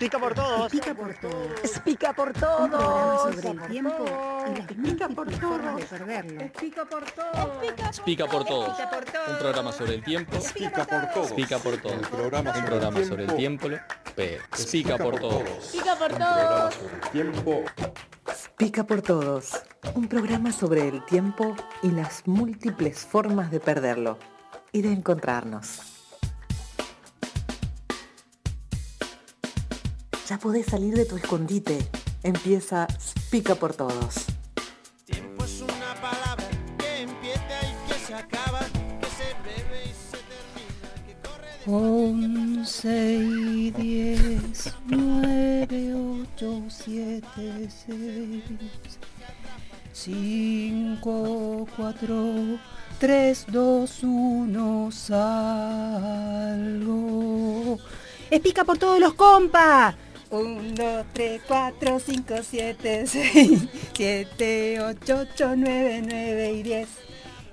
[0.00, 0.72] Pica por todos.
[0.72, 1.80] Pica por todos.
[1.84, 3.34] Pica por Un programa todos.
[3.34, 4.04] sobre el tiempo
[4.46, 4.74] y.
[4.82, 5.76] Pica por todo.
[6.58, 8.00] Pica por todos.
[8.00, 8.74] Pica por todo.
[9.28, 10.38] Un programa sobre el tiempo.
[10.54, 11.32] Pica por todos.
[11.32, 11.96] Pica por todos.
[11.96, 13.68] Un programa sobre el tiempo.
[14.16, 14.42] Pero
[14.72, 15.68] pica por todos.
[15.70, 16.34] Pica por Un todo.
[16.34, 17.64] programa sobre el tiempo.
[18.56, 19.62] Pica por todos.
[19.94, 24.18] Un programa sobre el tiempo y las múltiples formas de perderlo
[24.72, 25.99] y de encontrarnos.
[30.30, 31.76] Ya podés salir de tu escondite.
[32.22, 32.86] Empieza
[33.32, 34.26] Pica por todos.
[35.04, 36.48] Tiempo es una palabra
[36.78, 41.72] que empieza y que se acaba, que se bebe y se termina, que corre de...
[42.60, 45.94] 11 y 10, 9,
[46.36, 48.44] 8, 7, 6,
[49.92, 52.58] 5, 4,
[53.00, 56.30] 3, 2, 1, salgo.
[58.30, 59.96] ¡Es pica por todos los compas!
[60.30, 63.50] 1, 2, 3, 4, 5, 7, 6,
[63.94, 66.88] 7, 8, 8, 9, 9 y 10.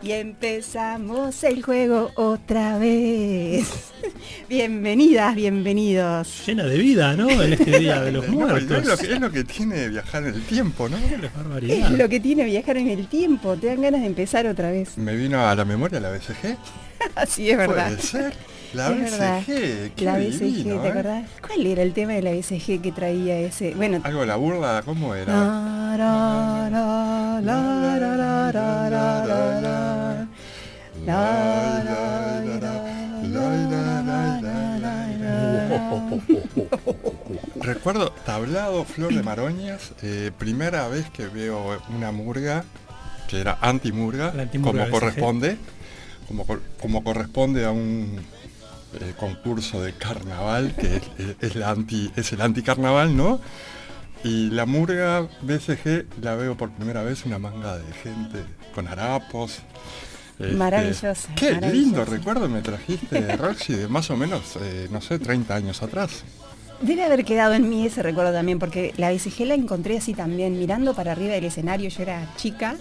[0.03, 3.67] Y empezamos el juego otra vez.
[4.49, 6.43] Bienvenidas, bienvenidos.
[6.45, 7.27] llena de vida, ¿no?
[7.29, 8.85] En este día de los No, es, muertos.
[8.85, 10.97] lo que, es lo que tiene viajar en el tiempo, ¿no?
[10.97, 11.89] Es barbaridad.
[11.89, 13.55] lo que tiene viajar en el tiempo.
[13.57, 14.99] Te dan ganas de empezar otra vez.
[14.99, 16.55] Me vino a la memoria la BCG.
[17.15, 17.87] Así es verdad.
[17.87, 18.33] Puede ser.
[18.73, 19.39] La Es verdad.
[19.41, 19.93] BCG.
[19.95, 20.91] Qué La BCG, divino, ¿te ¿eh?
[20.91, 21.25] acordás?
[21.45, 23.73] ¿Cuál era el tema de la BCG que traía ese?
[23.75, 24.01] Bueno.
[24.03, 25.33] Algo de la burla, ¿cómo era?
[37.61, 42.63] Recuerdo tablado Flor de Maroñas, eh, primera vez que veo una murga,
[43.27, 45.57] que era anti-murga, como corresponde,
[46.27, 48.19] como, cor- como corresponde a un
[49.01, 51.01] eh, concurso de carnaval, que
[51.41, 53.39] es, la anti, es el anticarnaval, ¿no?
[54.23, 59.59] Y la murga BCG la veo por primera vez una manga de gente con harapos.
[60.39, 61.73] este, Maravillosa, Qué maravillosa.
[61.73, 66.23] lindo recuerdo me trajiste, Roxy, de más o menos, eh, no sé, 30 años atrás.
[66.81, 70.59] Debe haber quedado en mí ese recuerdo también, porque la BCG la encontré así también,
[70.59, 72.75] mirando para arriba del escenario, yo era chica,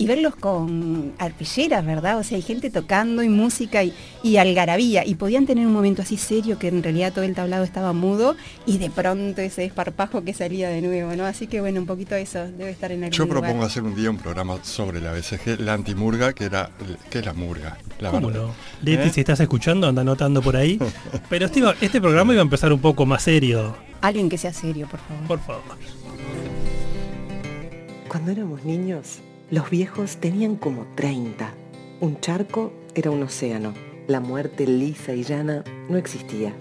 [0.00, 2.18] y verlos con arpilleras, ¿verdad?
[2.18, 6.02] O sea, hay gente tocando y música y, y algarabía, y podían tener un momento
[6.02, 8.34] así serio que en realidad todo el tablado estaba mudo,
[8.66, 11.24] y de pronto ese desparpajo que salía de nuevo, ¿no?
[11.26, 13.42] Así que bueno, un poquito eso debe estar en algún Yo lugar.
[13.42, 16.70] propongo hacer un día un programa sobre la BCG, la antimurga, que era
[17.10, 17.76] que es la murga.
[18.00, 18.54] La ¿Cómo no?
[18.82, 19.12] Leti, ¿Eh?
[19.12, 20.78] si estás escuchando, anda anotando por ahí.
[21.28, 23.76] Pero este, iba- este programa iba a empezar un poco más serio.
[24.00, 25.26] Alguien que sea serio, por favor.
[25.28, 25.62] Por favor.
[28.08, 29.18] Cuando éramos niños,
[29.50, 31.52] los viejos tenían como 30.
[32.00, 33.74] Un charco era un océano.
[34.06, 36.52] La muerte lisa y llana no existía.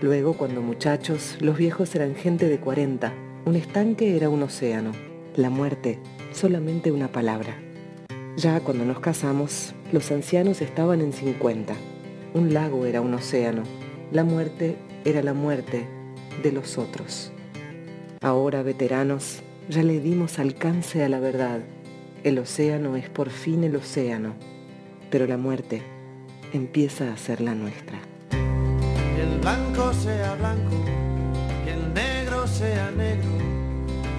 [0.00, 3.12] Luego, cuando muchachos, los viejos eran gente de 40.
[3.46, 4.92] Un estanque era un océano.
[5.34, 5.98] La muerte,
[6.32, 7.56] solamente una palabra.
[8.36, 11.74] Ya cuando nos casamos, los ancianos estaban en 50.
[12.34, 13.64] Un lago era un océano.
[14.12, 15.84] La muerte era la muerte
[16.44, 17.32] de los otros.
[18.20, 21.60] Ahora, veteranos, ya le dimos alcance a la verdad.
[22.24, 24.34] El océano es por fin el océano,
[25.10, 25.82] pero la muerte
[26.52, 27.98] empieza a ser la nuestra.
[28.30, 30.84] Que el blanco sea blanco,
[31.64, 33.28] que el negro sea negro.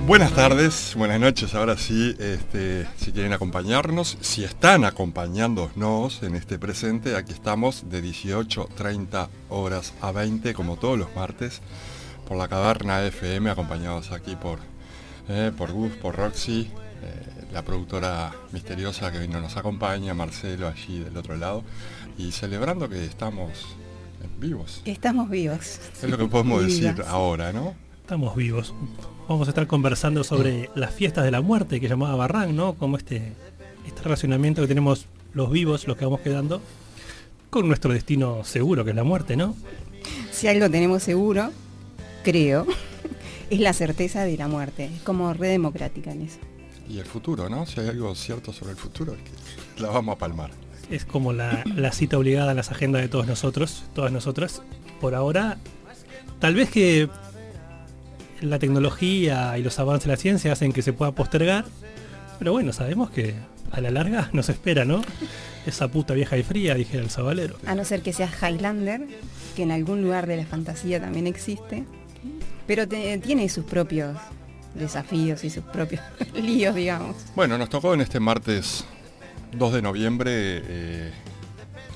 [0.06, 6.60] Buenas tardes, buenas noches, ahora sí, este, si quieren acompañarnos, si están acompañándonos en este
[6.60, 11.62] presente, aquí estamos de 18.30 horas a 20, como todos los martes,
[12.28, 14.60] por la Caverna FM, acompañados aquí por,
[15.30, 16.70] eh, por Gus, por Roxy,
[17.02, 21.64] eh, la productora misteriosa que hoy no nos acompaña, Marcelo allí del otro lado,
[22.18, 23.76] y celebrando que estamos
[24.40, 24.82] vivos.
[24.86, 25.80] Estamos vivos.
[26.02, 27.08] Es lo que podemos decir vivas.
[27.08, 27.74] ahora, ¿no?
[28.02, 28.74] Estamos vivos.
[29.28, 32.74] Vamos a estar conversando sobre las fiestas de la muerte que llamaba Barran, ¿no?
[32.74, 33.34] Como este,
[33.88, 36.62] este relacionamiento que tenemos los vivos, los que vamos quedando,
[37.50, 39.56] con nuestro destino seguro, que es la muerte, ¿no?
[40.32, 41.52] Si algo tenemos seguro,
[42.24, 42.68] creo,
[43.54, 44.86] es la certeza de la muerte.
[44.86, 46.40] Es como re democrática en eso.
[46.90, 47.66] Y el futuro, ¿no?
[47.66, 50.52] Si hay algo cierto sobre el futuro, es que la vamos a palmar.
[50.90, 54.62] Es como la, la cita obligada en las agendas de todos nosotros, todas nosotras.
[55.00, 55.58] Por ahora,
[56.40, 57.10] tal vez que
[58.42, 61.66] la tecnología y los avances de la ciencia hacen que se pueda postergar,
[62.40, 63.36] pero bueno, sabemos que
[63.72, 65.02] a la larga nos espera, ¿no?
[65.66, 67.56] Esa puta vieja y fría, dijera el sabalero.
[67.66, 69.08] A no ser que seas Highlander,
[69.56, 71.86] que en algún lugar de la fantasía también existe,
[72.68, 74.18] pero tiene sus propios
[74.74, 76.02] desafíos y sus propios
[76.34, 77.16] líos, digamos.
[77.36, 78.86] Bueno, nos tocó en este martes
[79.54, 81.12] 2 de noviembre eh,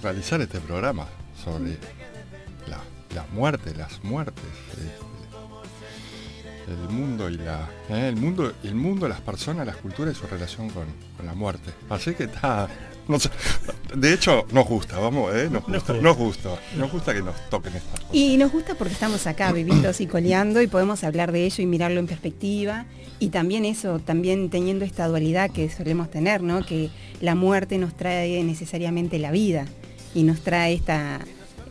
[0.03, 1.07] realizar este programa
[1.43, 1.77] sobre
[2.67, 2.79] la,
[3.15, 4.43] la muerte, las muertes.
[4.77, 4.91] eh,
[6.67, 10.27] el mundo y la eh, el mundo el mundo las personas las culturas y su
[10.27, 10.85] relación con,
[11.15, 12.67] con la muerte así que está
[13.07, 13.29] no sé,
[13.95, 16.49] de hecho nos gusta vamos eh, nos gusta Nos gusta.
[16.77, 17.13] nos gusta.
[17.13, 18.15] Que nos toquen estas cosas.
[18.15, 21.65] Y nos gusta porque estamos acá viviendo y coleando y podemos hablar de ello y
[21.65, 22.85] mirarlo en perspectiva.
[23.19, 26.65] Y también eso, también teniendo esta dualidad que solemos tener, ¿no?
[26.65, 26.89] Que
[27.21, 29.65] la muerte nos trae necesariamente la vida
[30.13, 31.21] y nos trae esta,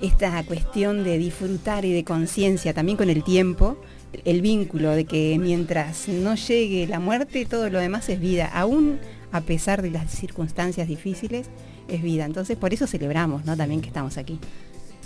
[0.00, 3.76] esta cuestión de disfrutar y de conciencia también con el tiempo,
[4.24, 8.98] el vínculo de que mientras no llegue la muerte, todo lo demás es vida, aún
[9.32, 11.48] a pesar de las circunstancias difíciles,
[11.88, 12.24] es vida.
[12.24, 13.56] Entonces por eso celebramos, ¿no?
[13.56, 14.38] También que estamos aquí.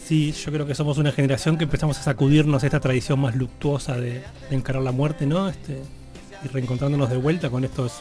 [0.02, 3.96] Sí, yo creo que somos una generación que empezamos a sacudirnos esta tradición más luctuosa
[3.96, 5.48] de, de encarar la muerte, ¿no?
[5.48, 5.78] Este,
[6.44, 8.00] y reencontrándonos de vuelta con estas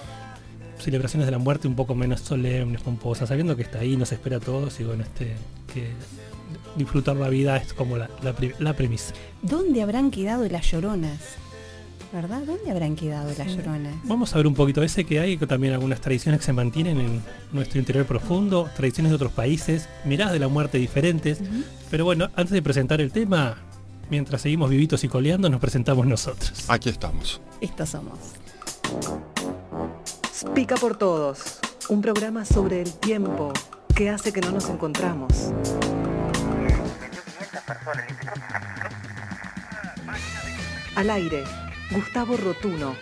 [0.80, 4.38] celebraciones de la muerte un poco menos solemnes, pomposas, sabiendo que está ahí, nos espera
[4.38, 5.36] a todos y bueno, este,
[5.74, 5.90] que
[6.78, 9.14] disfrutar la vida es como la, la pri- la premisa.
[9.42, 11.20] ¿Dónde habrán quedado las lloronas?
[12.12, 12.42] ¿Verdad?
[12.42, 13.94] ¿Dónde habrán quedado las lloronas?
[14.06, 17.00] Vamos a ver un poquito ese que hay, que también algunas tradiciones que se mantienen
[17.00, 17.22] en
[17.52, 21.40] nuestro interior profundo, tradiciones de otros países, miradas de la muerte diferentes.
[21.92, 23.58] Pero bueno, antes de presentar el tema,
[24.10, 26.66] mientras seguimos vivitos y coleando, nos presentamos nosotros.
[26.68, 28.18] aquí estamos Estos somos.
[30.56, 31.60] Pica por todos,
[31.90, 33.54] un programa sobre el tiempo
[33.94, 35.52] que hace que no nos encontramos.
[40.96, 41.44] Al aire,
[41.92, 42.96] Gustavo Rotuno,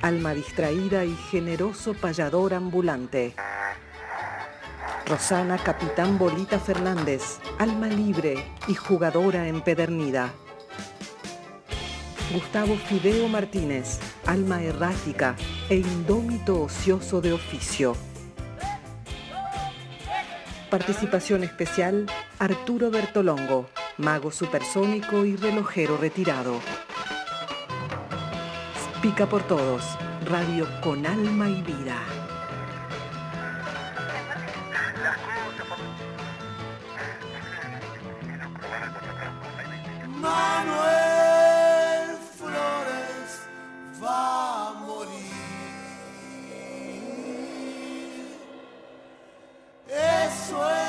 [0.00, 3.34] alma distraída y generoso payador ambulante.
[5.06, 10.32] Rosana Capitán Bolita Fernández, alma libre y jugadora empedernida.
[12.32, 15.36] Gustavo Fideo Martínez, alma errática
[15.68, 17.94] e indómito ocioso de oficio.
[20.68, 22.06] Participación especial,
[22.40, 23.68] Arturo Bertolongo,
[23.98, 26.58] mago supersónico y relojero retirado.
[29.02, 31.96] Pica por todos, radio con alma y vida.
[40.06, 40.46] Manuel
[42.38, 43.42] Flores
[44.00, 45.12] va a morir.
[49.88, 50.81] Eso es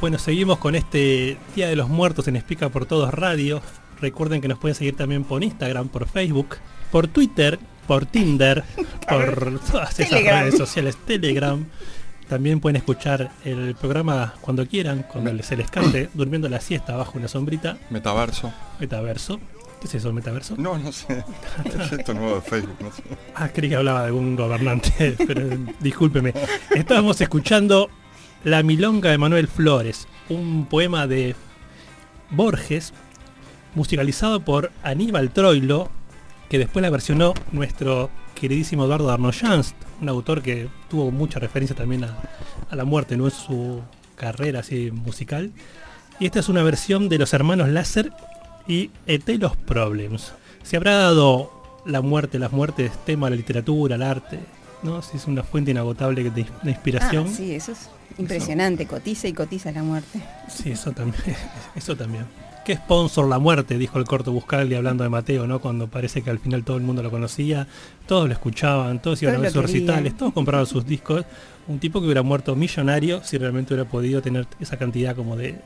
[0.00, 3.60] Bueno, seguimos con este Día de los Muertos en Explica por Todos Radio.
[4.00, 6.56] Recuerden que nos pueden seguir también por Instagram, por Facebook,
[6.92, 8.62] por Twitter, por Tinder,
[9.08, 10.40] por todas esas Telegram.
[10.42, 11.64] redes sociales, Telegram.
[12.28, 16.94] También pueden escuchar el programa cuando quieran, cuando Me- se les cante, durmiendo la siesta
[16.94, 19.40] bajo una sombrita, metaverso metaverso.
[19.80, 20.54] ¿Qué es eso, el metaverso?
[20.58, 21.24] no no sé
[21.64, 23.02] es esto nuevo de Facebook no sé
[23.36, 25.42] Ah, creí que hablaba de algún gobernante, pero
[25.80, 26.34] discúlpeme.
[26.74, 27.88] Estábamos escuchando
[28.44, 31.34] La Milonga de Manuel Flores, un poema de
[32.30, 32.92] Borges,
[33.74, 35.90] musicalizado por Aníbal Troilo,
[36.48, 42.04] que después la versionó nuestro queridísimo Eduardo Arnoyanst, un autor que tuvo mucha referencia también
[42.04, 42.16] a,
[42.76, 43.24] la muerte, ¿no?
[43.24, 43.82] En su
[44.14, 45.50] carrera así musical.
[46.20, 48.12] Y esta es una versión de los hermanos Láser
[48.68, 50.32] y Etelos Problems.
[50.62, 54.38] Se habrá dado la muerte, las muertes, tema la literatura, el arte,
[54.84, 55.02] ¿no?
[55.02, 57.26] Si es una fuente inagotable de, inspiración.
[57.26, 58.86] Ah, es impresionante.
[58.86, 60.20] Cotiza y cotiza la muerte.
[60.48, 61.22] Sí, eso también.
[61.74, 62.26] Eso también.
[62.64, 63.78] ¿Qué sponsor la muerte?
[63.78, 65.58] Dijo el corto Buscaldi hablando de Mateo, ¿no?
[65.58, 67.66] Cuando parece que al final todo el mundo lo conocía,
[68.06, 69.86] todos lo escuchaban, todos iban Todos a ver sus querían.
[69.86, 71.24] recitales, todos compraban sus discos.
[71.66, 75.58] Un tipo que hubiera muerto millonario si realmente hubiera podido tener esa cantidad como de,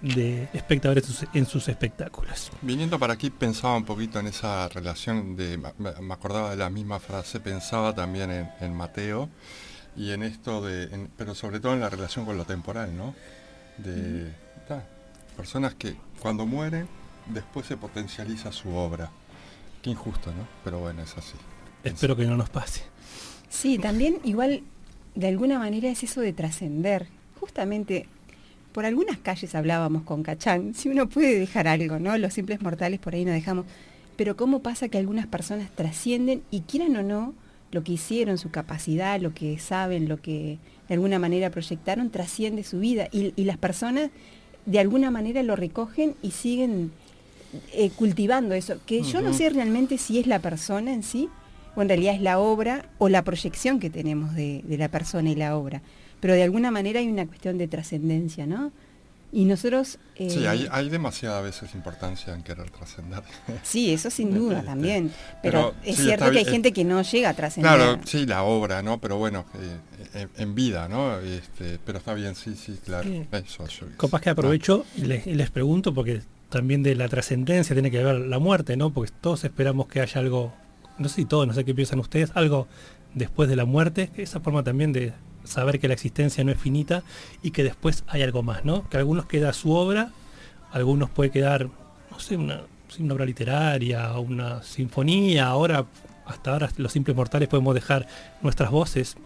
[0.00, 2.50] de espectadores en sus- espectáculos.
[2.60, 6.70] Viniendo para aquí pensaba un poquito en esa relación de, me me acordaba de la
[6.70, 9.28] misma frase, pensaba también en, en Mateo
[9.96, 13.14] y en esto de, en- pero sobre todo en la relación con lo temporal, ¿no?
[13.78, 14.32] De
[14.68, 14.84] ta,
[15.36, 16.86] personas que cuando mueren,
[17.32, 19.10] después se potencializa su obra.
[19.82, 20.46] Qué injusto, ¿no?
[20.64, 21.34] Pero bueno, es así.
[21.84, 22.82] Espero que no nos pase.
[23.48, 24.62] Sí, también igual
[25.14, 27.06] de alguna manera es eso de trascender.
[27.40, 28.06] Justamente
[28.72, 32.16] por algunas calles hablábamos con Cachán, si uno puede dejar algo, ¿no?
[32.16, 33.66] Los simples mortales por ahí no dejamos.
[34.16, 37.34] Pero cómo pasa que algunas personas trascienden y quieran o no,
[37.72, 42.62] lo que hicieron, su capacidad, lo que saben, lo que de alguna manera proyectaron, trasciende
[42.62, 43.08] su vida.
[43.10, 44.10] Y, y las personas
[44.66, 46.92] de alguna manera lo recogen y siguen
[47.72, 48.76] eh, cultivando eso.
[48.86, 51.28] Que yo no sé realmente si es la persona en sí,
[51.74, 55.30] o en realidad es la obra o la proyección que tenemos de, de la persona
[55.30, 55.82] y la obra.
[56.20, 58.70] Pero de alguna manera hay una cuestión de trascendencia, ¿no?
[59.34, 59.98] Y nosotros...
[60.16, 63.22] eh, Sí, hay, hay demasiada veces importancia en querer trascender.
[63.62, 65.10] sí, eso sin duda Este, también.
[65.42, 67.72] Pero, pero es sí, cierto está que hay gente que no llega a trascender.
[67.74, 69.00] Claro, sí, la obra, ¿no?
[69.00, 69.46] Pero bueno,
[70.14, 71.18] eh, en, en vida, ¿no?
[71.18, 73.08] Este, pero está bien, sí, sí, claro.
[73.08, 73.26] Sí.
[73.32, 76.20] Eso, yo- Capaz que aprovecho y les, y les pregunto, porque
[76.50, 78.90] también de la trascendencia tiene que ver la muerte, ¿no?
[78.90, 80.52] Porque todos esperamos que haya algo,
[80.98, 82.68] no sé si todos, no sé qué piensan ustedes, algo
[83.14, 87.02] después de la muerte, esa forma también de saber que la existencia no es finita
[87.42, 88.88] y que después hay algo más, ¿no?
[88.88, 90.12] Que a algunos queda su obra,
[90.70, 91.68] a algunos puede quedar,
[92.10, 92.62] no sé, una,
[92.98, 95.86] una obra literaria, una sinfonía, ahora,
[96.26, 98.06] hasta ahora los simples mortales podemos dejar
[98.42, 99.16] nuestras voces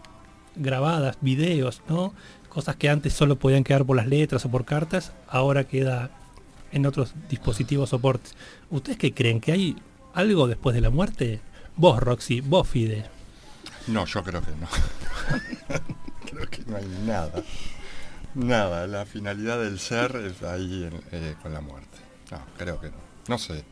[0.55, 2.13] grabadas, videos, ¿no?
[2.49, 6.09] Cosas que antes solo podían quedar por las letras o por cartas, ahora queda
[6.71, 8.35] en otros dispositivos soportes.
[8.69, 9.39] ¿Ustedes qué creen?
[9.39, 9.75] ¿Que hay
[10.13, 11.39] algo después de la muerte?
[11.75, 13.05] Vos, Roxy, vos, Fide.
[13.87, 14.67] No, yo creo que no.
[16.49, 17.43] que no hay nada.
[18.35, 21.97] Nada, la finalidad del ser es ahí en- eh, con la muerte.
[22.31, 22.97] No, creo que no.
[23.27, 23.63] No sé.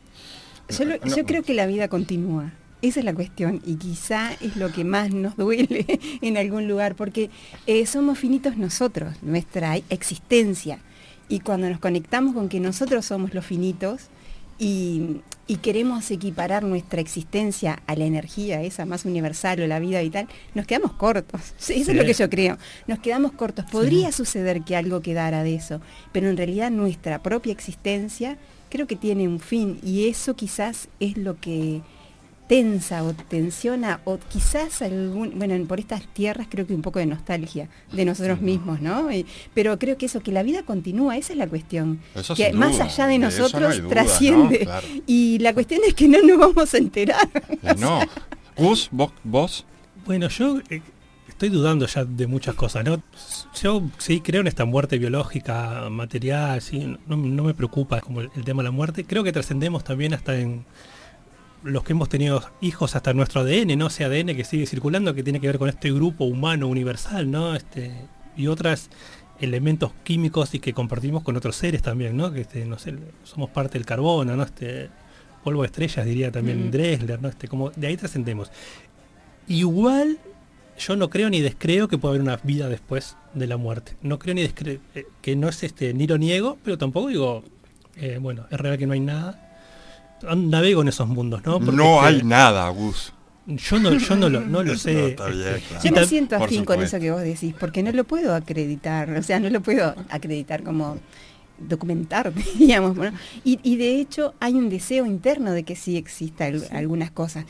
[0.68, 2.52] Yo, lo- No, yo creo que la vida continúa.
[2.82, 5.86] Esa es la cuestión y quizá es lo que más nos duele
[6.20, 7.30] en algún lugar, porque
[7.66, 10.78] eh, somos finitos nosotros, nuestra existencia.
[11.28, 14.08] Y cuando nos conectamos con que nosotros somos los finitos
[14.58, 20.00] y, y queremos equiparar nuestra existencia a la energía, esa más universal o la vida
[20.00, 21.40] vital, nos quedamos cortos.
[21.58, 21.74] Eso Sí.
[21.82, 22.58] es lo que yo creo.
[22.86, 23.64] Nos quedamos cortos.
[23.70, 25.80] Podría suceder que algo quedara de eso,
[26.12, 28.38] pero en realidad nuestra propia existencia
[28.70, 31.82] creo que tiene un fin y eso quizás es lo que
[32.48, 37.06] tensa o tensiona o quizás algún, bueno, por estas tierras creo que un poco de
[37.06, 39.10] nostalgia de nosotros mismos, ¿no?
[39.12, 42.00] Y- pero creo que eso, que la vida continúa, esa es la cuestión.
[42.14, 44.58] Eso que sin más duda, allá de no nosotros duda, trasciende.
[44.60, 44.64] ¿no?
[44.66, 44.86] Claro.
[45.06, 47.28] Y la cuestión es que no nos vamos a enterar.
[47.62, 48.00] Eh, no.
[48.56, 49.66] Gus, vos, vos,
[50.06, 50.80] Bueno, yo eh,
[51.28, 53.02] estoy dudando ya de muchas cosas, ¿no?
[53.60, 58.30] Yo sí creo en esta muerte biológica, material, sí, no, no me preocupa como el,
[58.36, 59.04] el tema de la muerte.
[59.04, 60.64] Creo que trascendemos también hasta en
[61.66, 63.88] los que hemos tenido hijos, hasta nuestro ADN, ¿no?
[63.88, 67.54] Ese ADN que sigue circulando, que tiene que ver con este grupo humano universal, ¿no?
[67.54, 67.92] Este,
[68.36, 68.88] y otros
[69.40, 72.32] elementos químicos y que compartimos con otros seres también, ¿no?
[72.32, 72.94] Que este, no sé,
[73.24, 74.42] somos parte del carbono, ¿no?
[74.42, 74.88] Este
[75.44, 76.70] polvo de estrellas diría también Ujú.
[76.70, 77.28] Dresler, ¿no?
[77.28, 78.50] Este, como de ahí trascendemos.
[79.48, 80.18] Igual
[80.78, 83.96] yo no creo ni descreo que pueda haber una vida después de la muerte.
[84.02, 84.80] No creo ni descreo
[85.22, 87.44] que no es este ni lo niego, pero tampoco digo
[87.96, 89.45] eh, bueno, es real que no hay nada.
[90.36, 91.58] Navego en esos mundos, ¿no?
[91.60, 93.12] Porque, no este, hay nada, Gus.
[93.46, 95.10] Yo no, yo no lo, no lo No, sé.
[95.10, 95.84] está bien, este, claro.
[95.84, 99.22] Yo me siento afín con eso que vos decís, porque no lo puedo acreditar, o
[99.22, 100.98] sea, no lo puedo acreditar como
[101.58, 102.96] documentar, digamos.
[102.96, 103.10] ¿no?
[103.44, 107.44] Y, y de hecho hay un deseo interno de que sí exista al- algunas cosas.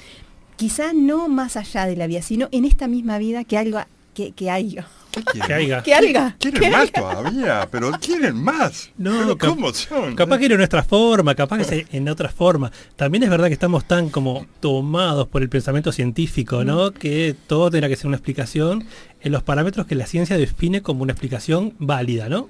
[0.57, 3.79] Quizá no más allá de la vida, sino en esta misma vida que algo
[4.15, 4.87] que, que haya.
[5.17, 5.57] ¿Qué que quieren?
[5.57, 5.83] haya.
[5.83, 6.37] Que alga.
[6.39, 8.91] Quieren más todavía, pero quieren más.
[8.99, 10.15] No, Pero ¿Cómo son?
[10.15, 12.71] Capaz que era en nuestra forma, capaz que en otra forma.
[12.97, 16.93] También es verdad que estamos tan como tomados por el pensamiento científico, ¿no?
[16.93, 18.87] Que todo tendrá que ser una explicación
[19.21, 22.49] en los parámetros que la ciencia define como una explicación válida, ¿no?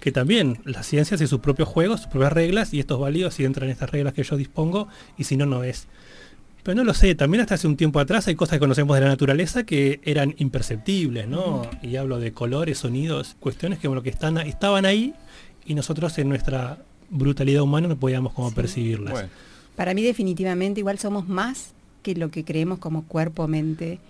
[0.00, 3.30] Que también la ciencia hace sus propios juegos, sus propias reglas, y esto es válido
[3.30, 5.88] si entran en estas reglas que yo dispongo, y si no, no es.
[6.66, 9.02] Pero no lo sé, también hasta hace un tiempo atrás hay cosas que conocemos de
[9.02, 11.62] la naturaleza que eran imperceptibles, ¿no?
[11.80, 15.14] Y hablo de colores, sonidos, cuestiones que, bueno, que están, estaban ahí
[15.64, 19.12] y nosotros en nuestra brutalidad humana no podíamos como percibirlas.
[19.12, 19.28] Bueno,
[19.76, 24.00] Para mí definitivamente igual somos más que lo que creemos como cuerpo, mente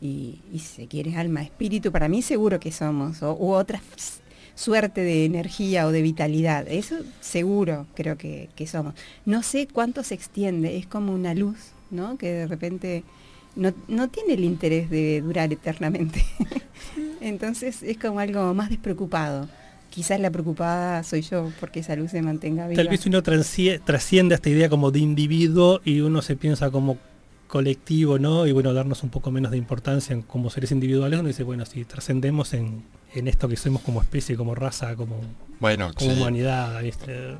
[0.00, 1.90] y, y si se quiere alma, espíritu.
[1.90, 3.82] Para mí seguro que somos, o, u otra
[4.54, 6.68] suerte de energía o de vitalidad.
[6.68, 8.94] Eso seguro creo que, que somos.
[9.26, 12.16] No sé cuánto se extiende, es como una luz, ¿no?
[12.18, 13.04] Que de repente
[13.56, 16.24] no, no tiene el interés de durar eternamente.
[17.20, 19.48] Entonces es como algo más despreocupado.
[19.90, 22.82] Quizás la preocupada soy yo porque esa luz se mantenga viva.
[22.82, 26.98] Tal vez uno trasciende esta idea como de individuo y uno se piensa como
[27.46, 28.46] colectivo, ¿no?
[28.48, 31.64] Y bueno, darnos un poco menos de importancia en- como seres individuales, uno dice, bueno,
[31.64, 32.82] si trascendemos en,
[33.14, 35.20] en esto que somos como especie, como raza, como,
[35.60, 37.36] Bueno, como sí, humanidad, ¿viste?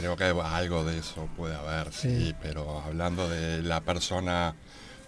[0.00, 2.34] Creo que algo de eso puede haber, sí, Sí.
[2.42, 4.54] pero hablando de la persona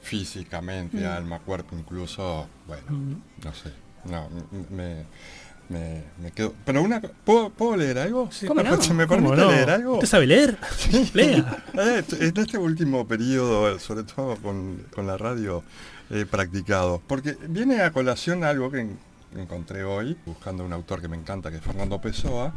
[0.03, 3.15] físicamente, alma, cuerpo incluso, bueno, Mm.
[3.45, 3.73] no sé,
[4.07, 4.29] no,
[4.71, 5.05] me,
[5.69, 6.55] me, me quedo...
[6.65, 7.01] Pero una...
[7.01, 8.29] ¿Puedo, ¿puedo leer algo?
[8.49, 8.81] ¿Cómo no?
[8.83, 9.53] ¿Se me ¿Cómo permite no?
[9.53, 9.95] leer algo?
[9.95, 10.59] ¿Usted sabe leer?
[11.15, 11.65] Lea.
[11.75, 15.63] Eh, En este último periodo, sobre todo con, con la radio,
[16.11, 17.01] he practicado.
[17.07, 18.99] Porque viene a colación algo que en-
[19.37, 22.53] encontré hoy, buscando un autor que me encanta, que es Fernando Pessoa,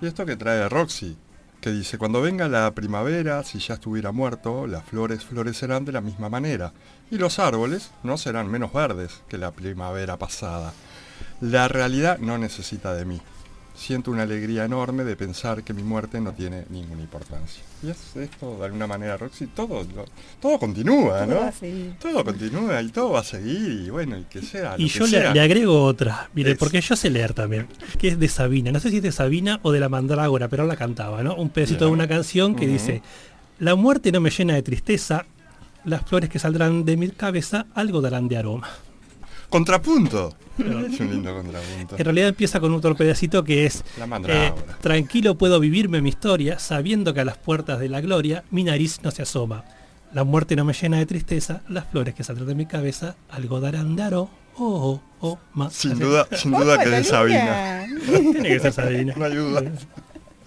[0.00, 1.16] y esto que trae Roxy,
[1.62, 6.00] que dice, cuando venga la primavera, si ya estuviera muerto, las flores florecerán de la
[6.00, 6.72] misma manera,
[7.08, 10.72] y los árboles no serán menos verdes que la primavera pasada.
[11.40, 13.22] La realidad no necesita de mí.
[13.74, 17.62] Siento una alegría enorme de pensar que mi muerte no tiene ninguna importancia.
[17.82, 20.04] Y es esto, de alguna manera, Roxy, todo, lo-
[20.40, 21.40] todo continúa, Todo ¿no?
[21.40, 21.94] va a seguir.
[21.98, 24.74] Todo continúa y todo va a seguir y bueno, y que sea.
[24.78, 25.34] Y lo que yo le, sea.
[25.34, 27.66] le agrego otra, mire, Es- porque yo sé leer también,
[27.98, 28.70] que es de Sabina.
[28.72, 31.34] No sé si es de Sabina o de la Mandrágora, pero la cantaba, ¿no?
[31.34, 33.02] Un pedacito de una canción que dice,
[33.58, 35.24] la muerte no me llena de tristeza,
[35.84, 38.68] las flores que saldrán de mi cabeza algo darán de aroma.
[39.52, 40.34] Contrapunto.
[40.56, 41.96] es un lindo contrapunto.
[41.98, 46.58] En realidad empieza con otro pedacito que es, La eh, tranquilo puedo vivirme mi historia,
[46.58, 49.64] sabiendo que a las puertas de la gloria mi nariz no se asoma.
[50.14, 53.60] La muerte no me llena de tristeza, las flores que saldrán de mi cabeza algo
[53.60, 54.30] darán de aroma.
[54.56, 55.74] Oh, oh, oh, más.
[55.74, 57.86] sin duda, sin duda que de Sabina.
[58.06, 59.14] Tiene que ser Sabina.
[59.18, 59.62] No hay duda.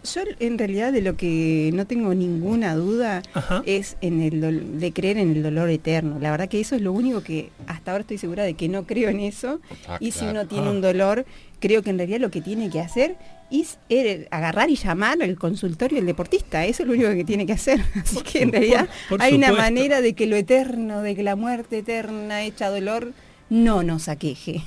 [0.05, 3.63] Yo en realidad de lo que no tengo ninguna duda Ajá.
[3.65, 6.17] es en el de creer en el dolor eterno.
[6.19, 8.85] La verdad que eso es lo único que hasta ahora estoy segura de que no
[8.85, 9.59] creo en eso.
[9.88, 10.31] Ah, y si claro.
[10.31, 10.71] uno tiene Ah.
[10.71, 11.25] un dolor,
[11.59, 13.15] creo que en realidad lo que tiene que hacer
[13.51, 16.65] es er- agarrar y llamar al consultorio del deportista.
[16.65, 17.79] Eso es lo único que tiene que hacer.
[17.95, 21.35] Así que en realidad por hay una manera de que lo eterno, de que la
[21.35, 23.12] muerte eterna hecha dolor,
[23.50, 24.63] no nos aqueje.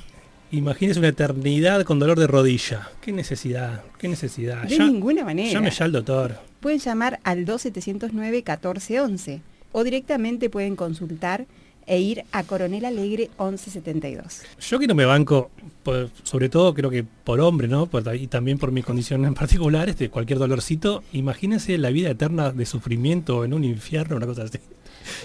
[0.51, 2.89] Imagínese una eternidad con dolor de rodilla.
[3.01, 4.63] Qué necesidad, qué necesidad.
[4.63, 5.51] De Ya- ninguna manera.
[5.53, 6.37] Llame ya al doctor.
[6.59, 11.45] pueden llamar al 2709-1411 o directamente pueden consultar
[11.85, 14.41] e ir a Coronel Alegre 1172.
[14.59, 15.49] Yo que no me banco,
[15.83, 17.85] por- sobre todo creo que por hombre, ¿no?
[17.87, 22.51] Por- y también por mi condición en particular, este, cualquier dolorcito, imagínense la vida eterna
[22.51, 24.57] de sufrimiento en un infierno, una cosa así.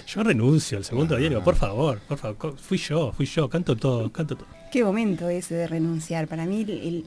[0.07, 1.19] Yo renuncio al segundo Ah.
[1.19, 2.55] diario, por favor, por favor.
[2.57, 4.47] Fui yo, fui yo, canto todo, canto todo.
[4.71, 6.27] Qué momento ese de renunciar.
[6.27, 7.05] Para mí el,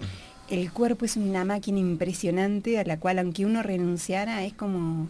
[0.49, 5.09] el- cuerpo es una máquina impresionante a la cual aunque uno renunciara es como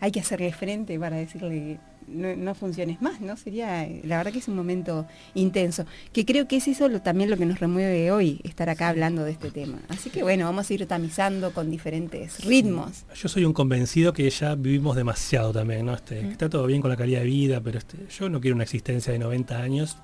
[0.00, 3.36] hay que hacerle frente para decirle no, no funciones más, ¿no?
[3.36, 7.28] Sería, la verdad que es un momento intenso, que creo que es eso lo- también
[7.28, 9.78] lo que nos remueve hoy, estar acá hablando de este tema.
[9.88, 13.04] Así que bueno, vamos a ir tamizando con diferentes ritmos.
[13.14, 15.94] Yo soy un convencido que ya vivimos demasiado también, ¿no?
[15.94, 18.64] Este, está todo bien con la calidad de vida, pero este, yo no quiero una
[18.64, 19.98] existencia de 90 años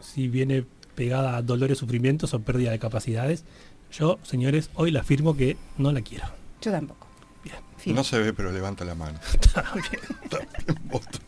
[0.00, 0.64] si viene
[1.00, 3.44] pegada a dolores, sufrimientos o pérdida de capacidades.
[3.90, 6.26] Yo, señores, hoy la afirmo que no la quiero.
[6.60, 7.06] Yo tampoco.
[7.42, 7.56] Bien.
[7.78, 7.94] Fin.
[7.94, 9.18] No se ve, pero levanta la mano.
[9.32, 10.76] Está bien.
[10.84, 11.18] Voto.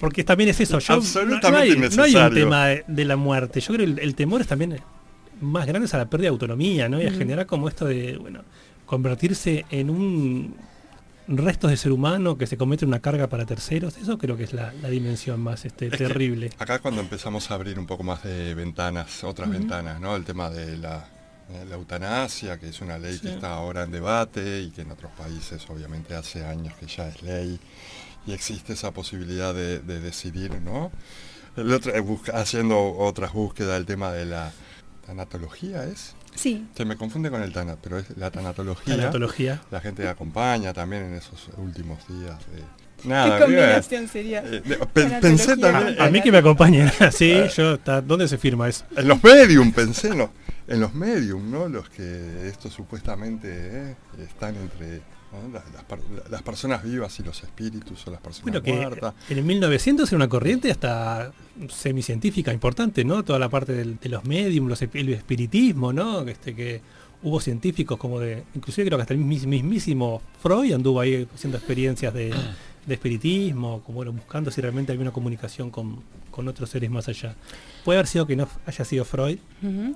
[0.00, 0.78] Porque también es eso.
[0.78, 3.60] Yo, Absolutamente no, hay, no hay un tema de, de la muerte.
[3.60, 4.80] Yo creo que el, el temor es también
[5.42, 7.02] más grande es a la pérdida de autonomía, ¿no?
[7.02, 8.44] Y a generar como esto de, bueno,
[8.86, 10.56] convertirse en un
[11.26, 13.96] restos de ser humano que se comete una carga para terceros.
[13.96, 16.50] Eso creo que es la, la dimensión más este, Es terrible.
[16.58, 20.16] Acá cuando empezamos a abrir un poco más de ventanas, otras ventanas, ¿no?
[20.16, 21.08] El tema de la,
[21.48, 24.90] de la eutanasia, que es una ley que está ahora en debate y que en
[24.90, 27.58] otros países obviamente hace años que ya es ley
[28.26, 30.90] y existe esa posibilidad de, de decidir, ¿no?
[31.56, 34.52] El otro, eh, busca- haciendo otras búsquedas, el tema de la
[35.06, 36.14] tanatología, ¿es?
[36.34, 38.96] Sí, Se me confunde con el tanat, pero es la tanatología.
[38.96, 39.62] Tanatología.
[39.70, 42.62] La gente acompaña también en esos últimos días de...
[43.02, 44.40] ¿qué Nada, combinación sería?
[44.40, 45.20] eh, de- pe- Tanatología.
[45.20, 46.90] pensé también A mí que me acompañen.
[47.12, 48.84] sí, yo, está, ¿dónde se firma eso?
[48.96, 50.30] En los medium, pensé en los,
[50.66, 51.68] en los medium, ¿no?
[51.68, 55.02] Los que estos supuestamente eh, están entre
[55.42, 55.52] ¿no?
[55.52, 59.14] las, las per- las personas vivas y los espíritus o las personas Bueno, que muertas.
[59.28, 61.32] en el 1900 era una corriente hasta
[61.68, 63.22] semicientífica importante, ¿no?
[63.24, 66.22] Toda la parte del- de los medium, los, el espiritismo, ¿no?
[66.22, 66.80] Este, que
[67.22, 71.56] hubo científicos como de, inclusive creo que hasta el mis- mismísimo Freud anduvo ahí haciendo
[71.58, 72.34] experiencias de,
[72.86, 77.08] de espiritismo, como bueno, buscando si realmente había una comunicación con, con otros seres más
[77.08, 77.34] allá.
[77.84, 79.38] Puede haber sido que no haya sido Freud,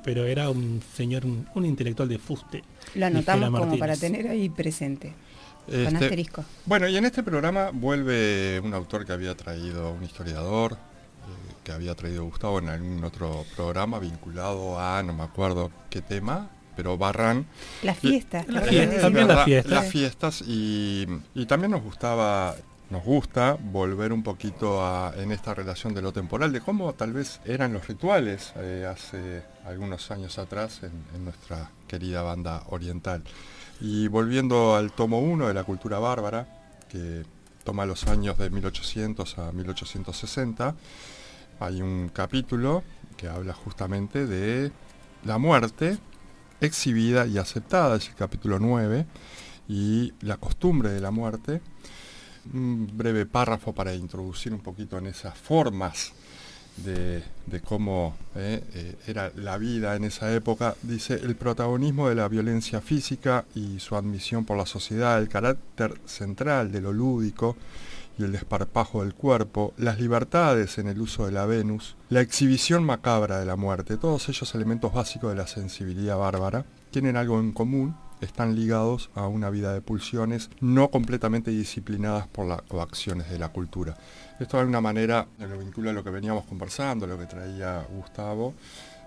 [0.05, 2.62] pero era un señor, un, un intelectual de fuste.
[2.94, 5.12] Lo anotamos como para tener ahí presente,
[5.68, 6.44] con Este, asterisco.
[6.66, 11.72] bueno, y en este programa vuelve un autor que había traído, un historiador, eh, que
[11.72, 16.96] había traído Gustavo en algún otro programa vinculado a, no me acuerdo qué tema, pero
[16.96, 17.46] Barran.
[17.83, 18.46] Las fiestas.
[18.48, 19.37] La ¿te fiesta, también ¿verdad?
[19.37, 19.72] las fiestas.
[19.72, 22.54] Las fiestas y, y también nos gustaba
[22.90, 27.12] nos gusta volver un poquito a, en esta relación de lo temporal, de cómo tal
[27.12, 33.22] vez eran los rituales eh, hace algunos años atrás en, en nuestra querida banda oriental.
[33.81, 36.49] Y volviendo al tomo 1 de la cultura bárbara,
[36.88, 37.25] que
[37.64, 40.75] toma los años de 1800 a 1860,
[41.61, 42.83] hay un capítulo
[43.17, 44.73] que habla justamente de
[45.25, 45.99] la muerte
[46.61, 49.07] exhibida y aceptada, es el capítulo 9,
[49.69, 51.61] y la costumbre de la muerte.
[52.53, 56.14] Un breve párrafo para introducir un poquito en esas formas
[56.85, 57.23] de,
[57.64, 60.75] cómo eh, eh, era la vida en esa época.
[60.83, 65.95] Dice, el protagonismo de la violencia física y su admisión por la sociedad, el carácter
[66.07, 67.57] central de lo lúdico,
[68.19, 72.83] y el desparpajo del cuerpo, las libertades en el uso de la Venus, la exhibición
[72.83, 77.53] macabra de la muerte, todos ellos elementos básicos de la sensibilidad bárbara, tienen algo en
[77.53, 83.38] común, están ligados a una vida de pulsiones no completamente disciplinadas por las coacciones de
[83.38, 83.97] la cultura.
[84.38, 88.55] Esto de alguna manera lo vincula a lo que veníamos conversando, lo que traía Gustavo,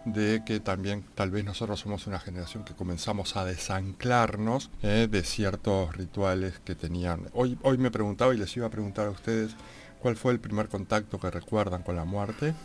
[0.05, 5.23] de que también tal vez nosotros somos una generación que comenzamos a desanclarnos eh, de
[5.23, 7.27] ciertos rituales que tenían.
[7.33, 9.55] Hoy, hoy me preguntaba y les iba a preguntar a ustedes
[10.01, 12.55] cuál fue el primer contacto que recuerdan con la muerte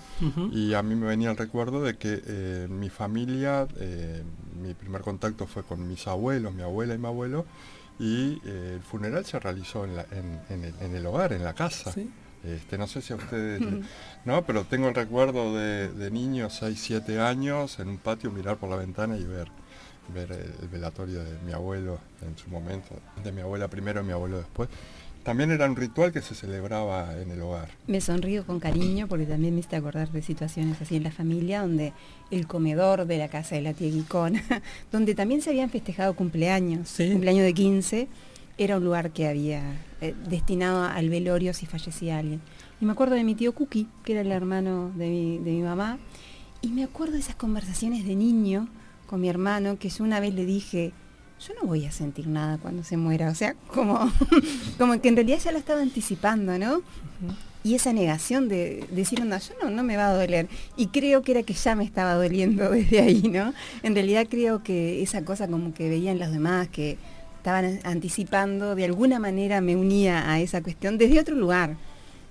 [0.53, 4.23] y a mí me venía el recuerdo de que eh, mi familia, eh,
[4.63, 7.45] mi primer contacto fue con mis abuelos, mi abuela y mi abuelo
[7.99, 11.53] y el funeral se realizó en, la- en- en el, en el hogar, en la
[11.55, 11.93] casa.
[11.93, 12.11] Sí.
[12.47, 13.61] Este, no sé si a ustedes,
[14.25, 18.57] no, pero tengo el recuerdo de, de niños, 6, 7 años, en un patio mirar
[18.57, 19.49] por la ventana y ver,
[20.15, 24.05] ver el, el velatorio de mi abuelo en su momento, de mi abuela primero y
[24.05, 24.69] mi abuelo después.
[25.25, 27.69] También era un ritual que se celebraba en el hogar.
[27.89, 31.63] Me sonrío con cariño porque también me hiciste acordar de situaciones así en la familia
[31.63, 31.93] donde
[32.31, 34.41] el comedor de la casa de la tía Guicona,
[34.93, 37.11] donde también se habían festejado cumpleaños, Sí.
[37.11, 38.07] cumpleaños de 15,
[38.59, 39.63] era un lugar que había
[40.01, 42.41] eh, destinado al velorio si fallecía alguien.
[42.81, 45.63] Y me acuerdo de mi tío Cookie, que era el hermano de mi, de mi
[45.63, 45.99] mamá,
[46.63, 48.69] y me acuerdo de esas conversaciones de niño
[49.07, 50.93] con mi hermano que yo una vez le dije,
[51.47, 53.99] yo no voy a sentir nada cuando se muera, o sea, como,
[54.79, 56.83] como que en realidad ya lo estaba anticipando, ¿no?
[57.63, 60.49] Y esa negación de, decir, onda, yo no, no me va a doler.
[60.77, 63.53] Y creo que era que ya me estaba doliendo desde ahí, ¿no?
[63.83, 66.97] En realidad creo que esa cosa como que veían los demás, que
[67.47, 71.77] estaban anticipando, de alguna manera me unía a esa cuestión desde otro lugar,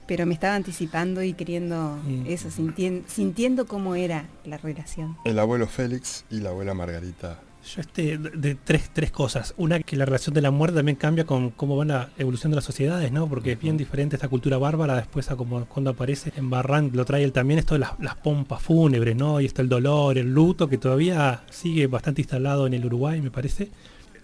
[0.07, 2.25] pero me estaba anticipando y queriendo Mm.
[2.27, 5.15] eso, sintien- sintiendo cómo era la relación.
[5.23, 7.39] El abuelo Félix y la abuela Margarita.
[7.73, 9.53] Yo este, de, de tres, tres cosas.
[9.57, 12.55] Una, que la relación de la muerte también cambia con cómo va la evolución de
[12.57, 13.27] las sociedades, ¿no?
[13.27, 17.05] Porque es bien diferente esta cultura bárbara después a como cuando aparece en Barranc, lo
[17.05, 19.39] trae él también, esto de las, las pompas fúnebres, ¿no?
[19.41, 23.31] Y está el dolor, el luto, que todavía sigue bastante instalado en el Uruguay, me
[23.31, 23.69] parece.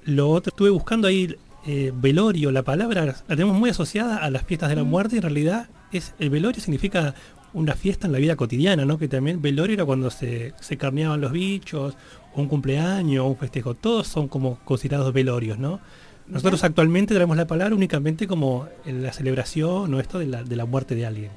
[0.06, 1.36] Lo otro, estuve buscando ahí
[1.66, 5.18] eh, velorio, la palabra la tenemos muy asociada a las fiestas de la muerte, y
[5.18, 7.14] en realidad es el velorio significa
[7.54, 8.98] una fiesta en la vida cotidiana, ¿no?
[8.98, 11.96] Que también velorio era cuando se, se carneaban los bichos,
[12.36, 15.80] un cumpleaños, un festejo, todos son como considerados velorios, ¿no?
[16.28, 20.56] Nosotros actualmente traemos la palabra únicamente como en la celebración o esto de la, de
[20.56, 21.32] la muerte de alguien.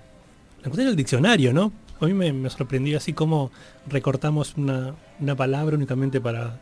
[0.61, 1.73] La encontré en el diccionario, ¿no?
[2.01, 3.51] A mí me, me sorprendió así como
[3.89, 6.61] recortamos una, una palabra únicamente para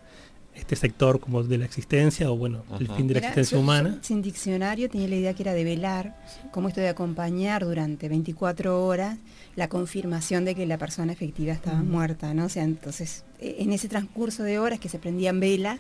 [0.55, 3.59] este sector como de la existencia o bueno, el fin de la Era- existencia yo-
[3.59, 3.99] yo humana.
[4.03, 6.17] sin diccionario tenía la idea que era de velar,
[6.51, 9.17] como esto de acompañar durante 24 horas
[9.57, 11.89] la confirmación de que la persona efectiva estaba Mm.
[11.91, 12.45] muerta, ¿no?
[12.47, 15.79] O sea, entonces, e- en ese transcurso de horas que se prendían velas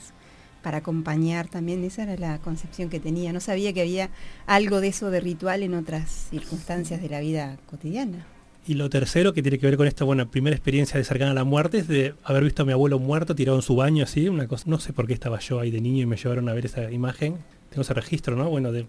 [0.63, 3.33] para acompañar también, esa era la concepción que tenía.
[3.33, 4.11] No sabía que había
[4.47, 8.27] algo de eso de ritual en otras circunstancias de la vida cotidiana.
[8.67, 11.35] Y lo tercero que tiene que ver con esta buena primera experiencia de cercana a
[11.35, 14.29] la muerte es de haber visto a mi abuelo muerto tirado en su baño así,
[14.29, 16.53] una cosa, no sé por qué estaba yo ahí de niño y me llevaron a
[16.53, 17.37] ver esa imagen.
[17.71, 18.49] Tengo ese registro, ¿no?
[18.49, 18.87] Bueno, de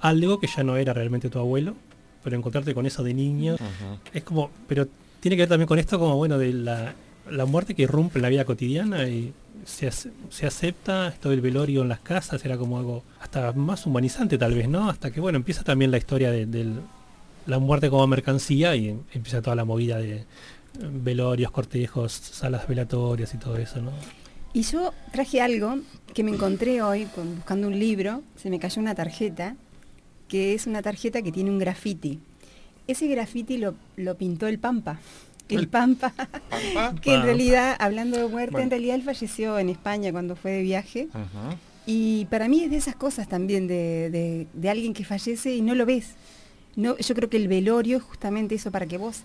[0.00, 1.74] algo que ya no era realmente tu abuelo,
[2.22, 3.56] pero encontrarte con eso de niño
[4.12, 4.86] es como, pero
[5.20, 6.94] tiene que ver también con esto como bueno de la,
[7.30, 9.32] la muerte que irrumpe en la vida cotidiana y
[9.64, 14.36] se, se acepta esto del velorio en las casas, era como algo hasta más humanizante
[14.36, 14.90] tal vez, ¿no?
[14.90, 16.80] Hasta que bueno, empieza también la historia de, del-
[17.48, 20.24] la muerte como mercancía y em- empieza toda la movida de eh,
[20.80, 23.90] velorios, cortejos, salas velatorias y todo eso, ¿no?
[24.52, 25.78] Y yo traje algo
[26.14, 29.56] que me encontré hoy con- buscando un libro, se me cayó una tarjeta,
[30.28, 32.20] que es una tarjeta que tiene un graffiti.
[32.86, 34.98] Ese graffiti lo, lo pintó el Pampa.
[35.48, 36.12] El El- Pampa,
[36.74, 36.94] Pampa.
[37.02, 38.64] que en realidad, hablando de muerte, Bueno.
[38.64, 41.08] en realidad él falleció en España cuando fue de viaje.
[41.12, 41.56] Ajá.
[41.86, 45.62] Y para mí es de esas cosas también, de, de- de alguien que fallece y
[45.62, 46.10] no lo ves.
[46.78, 49.22] Yo creo que el velorio es justamente eso para que vos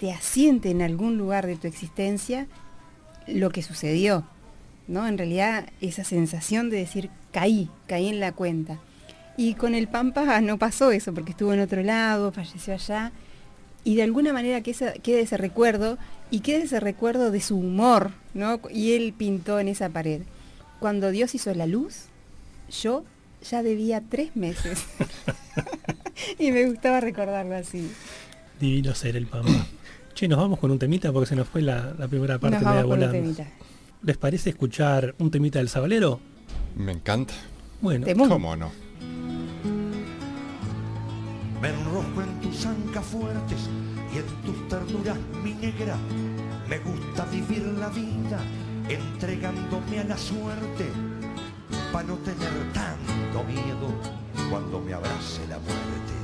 [0.00, 2.46] te asiente en algún lugar de tu existencia
[3.26, 4.24] lo que sucedió.
[4.88, 5.06] ¿no?
[5.06, 8.78] En realidad esa sensación de decir caí, caí en la cuenta.
[9.36, 13.12] Y con el Pampa no pasó eso, porque estuvo en otro lado, falleció allá.
[13.84, 15.98] Y de alguna manera que quede ese recuerdo,
[16.30, 18.60] y quede ese recuerdo de su humor, ¿no?
[18.72, 20.22] Y él pintó en esa pared.
[20.80, 22.06] Cuando Dios hizo la luz,
[22.82, 23.04] yo
[23.50, 24.84] ya debía tres meses.
[26.38, 27.90] y me gustaba recordarlo así.
[28.60, 29.66] Divino ser el Pampa.
[30.14, 32.64] Che, nos vamos con un temita porque se nos fue la, la primera parte Nos
[32.64, 33.12] media vamos con un volando.
[33.34, 33.46] temita.
[34.02, 36.20] ¿Les parece escuchar un temita del Sabalero?
[36.76, 37.34] Me encanta.
[37.80, 38.28] Bueno, Temón.
[38.28, 38.70] ¿Cómo no?
[41.60, 43.58] Me enrojo en tus ancas fuertes
[44.14, 45.96] y en tus ternuras mi negra.
[46.68, 48.40] Me gusta vivir la vida
[48.88, 50.84] entregándome a la suerte
[51.92, 53.88] para no tener tanto miedo
[54.50, 56.16] cuando me abrace la muerte.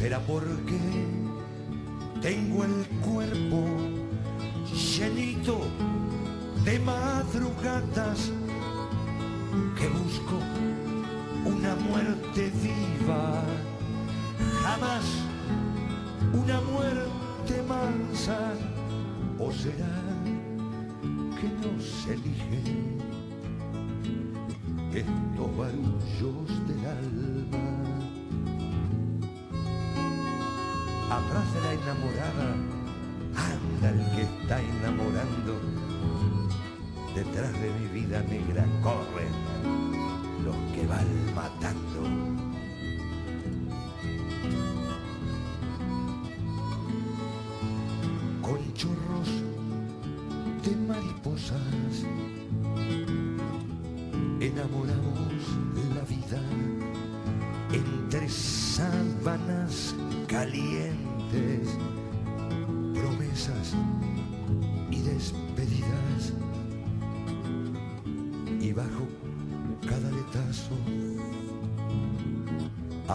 [0.00, 1.19] será porque
[2.20, 3.64] tengo el cuerpo
[4.72, 5.60] llenito
[6.64, 8.30] de madrugadas
[9.76, 10.38] que busco
[11.46, 13.42] una muerte viva,
[14.62, 15.04] jamás
[16.32, 18.38] una muerte mansa,
[19.38, 19.96] o será
[21.40, 22.98] que no se eligen
[24.92, 27.90] estos barullos del alma.
[33.36, 35.60] Anda el que está enamorando.
[37.14, 39.32] Detrás de mi vida negra corren
[40.44, 42.02] los que van matando.
[48.42, 49.30] Con chorros
[50.64, 51.79] de mariposas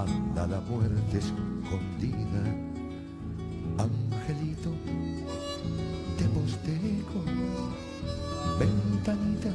[0.02, 2.44] anda la muerte escondida.
[3.78, 4.72] Angelito,
[6.18, 7.20] te postejo,
[8.60, 9.52] ventanita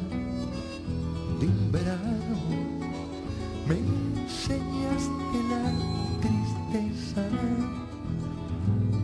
[1.41, 2.81] de un verano
[3.71, 5.65] me enseñaste la
[6.21, 7.23] tristeza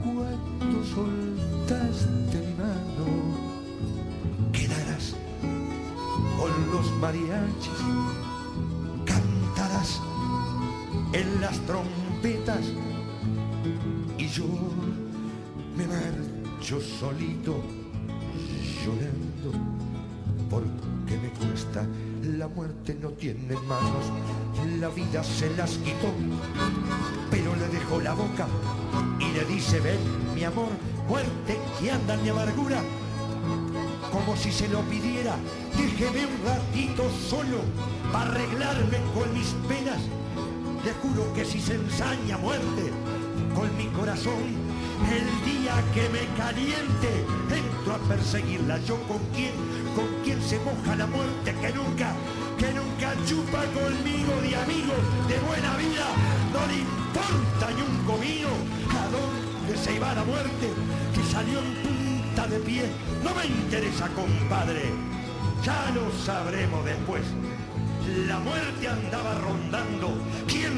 [0.02, 3.06] cuando soltaste mi mano.
[4.52, 5.14] Quedarás
[6.36, 7.80] con los mariachis,
[11.16, 12.60] en las trompetas.
[14.18, 14.44] Y yo
[15.76, 17.62] me marcho solito
[18.84, 19.58] llorando
[20.50, 21.86] porque me cuesta,
[22.22, 24.04] la muerte no tiene manos,
[24.78, 26.12] la vida se las quitó,
[27.30, 28.46] pero le dejó la boca
[29.18, 29.98] y le dice, ven
[30.34, 30.68] mi amor,
[31.08, 32.80] muerte que anda mi amargura,
[34.12, 35.36] como si se lo pidiera,
[35.76, 37.60] déjeme un ratito solo
[38.12, 40.00] para arreglarme con mis penas,
[40.86, 42.92] le juro que si se ensaña muerte
[43.56, 44.54] con mi corazón,
[45.10, 47.10] el día que me caliente,
[47.50, 48.78] entro a perseguirla.
[48.86, 49.50] Yo con quién,
[49.96, 52.14] con quién se moja la muerte que nunca,
[52.56, 56.06] que nunca chupa conmigo de amigos, de buena vida.
[56.54, 58.52] No le importa ni un comino
[58.94, 60.66] a dónde se iba la muerte,
[61.12, 62.84] que salió en punta de pie.
[63.24, 64.84] No me interesa, compadre.
[65.64, 67.22] Ya lo sabremos después.
[68.28, 70.16] La muerte andaba rondando,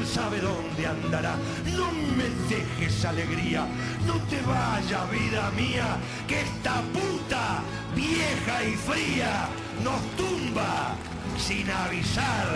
[0.09, 1.35] sabe dónde andará.
[1.77, 3.67] No me dejes alegría,
[4.07, 7.61] no te vayas vida mía, que esta puta
[7.95, 9.47] vieja y fría
[9.83, 10.95] nos tumba
[11.37, 12.49] sin avisar.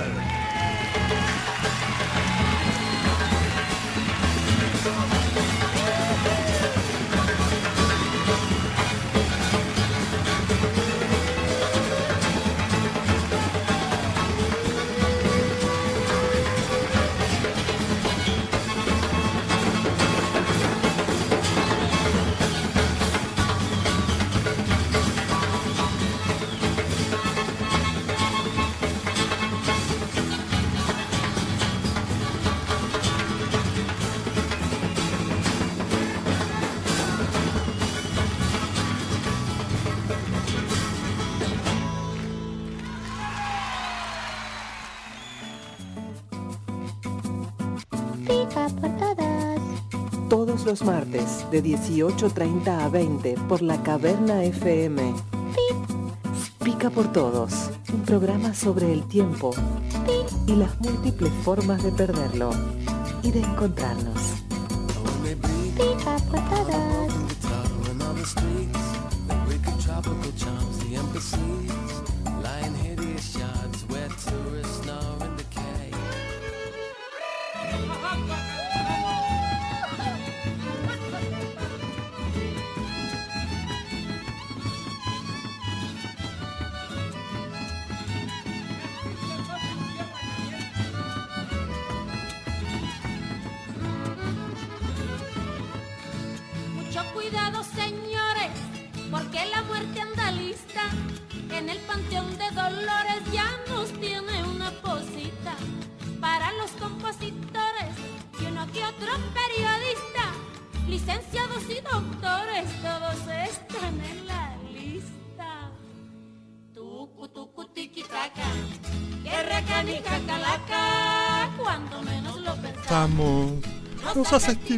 [50.73, 55.13] Los martes de 18.30 a 20 por la Caverna FM.
[56.63, 59.53] Pica por Todos, un programa sobre el tiempo
[60.47, 62.49] y las múltiples formas de perderlo
[63.21, 64.17] y de encontrarnos.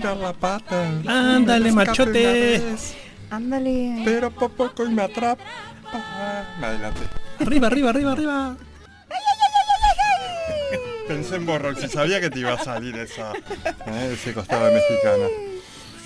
[0.03, 0.89] La pata.
[1.07, 2.61] Ándale, machote.
[3.29, 4.01] Ándale.
[4.03, 5.43] Pero por poco y me atrapa.
[6.61, 7.01] Adelante.
[7.39, 8.57] Arriba, arriba, arriba, arriba.
[11.07, 14.73] Pensé en Borrox y sabía que te iba a salir esa, eh, ese costado de
[14.73, 15.27] mexicana.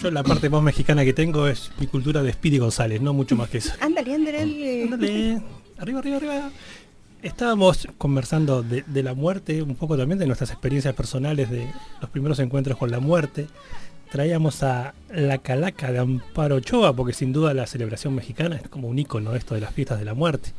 [0.02, 3.36] Yo la parte más mexicana que tengo es mi cultura de Speedy González, no mucho
[3.36, 3.74] más que eso.
[3.80, 4.84] Ándale, ándale.
[4.84, 5.42] Ándale,
[5.78, 6.52] arriba, arriba, arriba.
[7.22, 11.68] Estábamos conversando de, la muerte, un poco también de nuestras experiencias personales, de
[12.00, 13.48] los primeros encuentros con la muerte.
[14.10, 18.88] Traíamos a la calaca de Amparo Ochoa, porque sin duda la celebración mexicana es como
[18.88, 20.54] un icono esto de las fiestas de la muerte.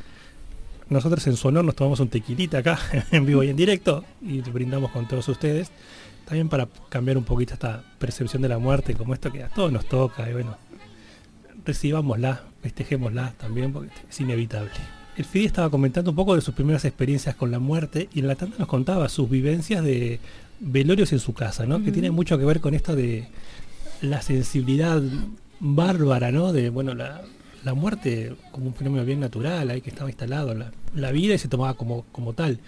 [0.91, 2.79] Nosotros en su honor nos tomamos un tequilita acá,
[3.11, 5.71] en vivo y en directo, y brindamos con todos ustedes.
[6.27, 9.73] También para cambiar un poquito esta percepción de la muerte, como esto que a todos
[9.73, 10.59] nos toca, y bueno,
[11.65, 15.00] recibámosla, festejémosla también, porque es inevitable.
[15.21, 18.27] El Fidi estaba comentando un poco de sus primeras experiencias con la muerte y en
[18.27, 20.19] la tanda nos contaba sus vivencias de
[20.61, 21.85] velorios en su casa, ¿no?
[21.85, 23.29] Que tiene mucho que ver con esto de
[24.01, 25.03] la sensibilidad
[25.59, 26.55] bárbara, ¿no?
[26.55, 27.21] De, bueno, la,
[27.65, 31.39] la muerte como un fenómeno bien natural, ahí que estaba instalado, la, la vida y
[31.39, 32.59] se tomaba como, como tal.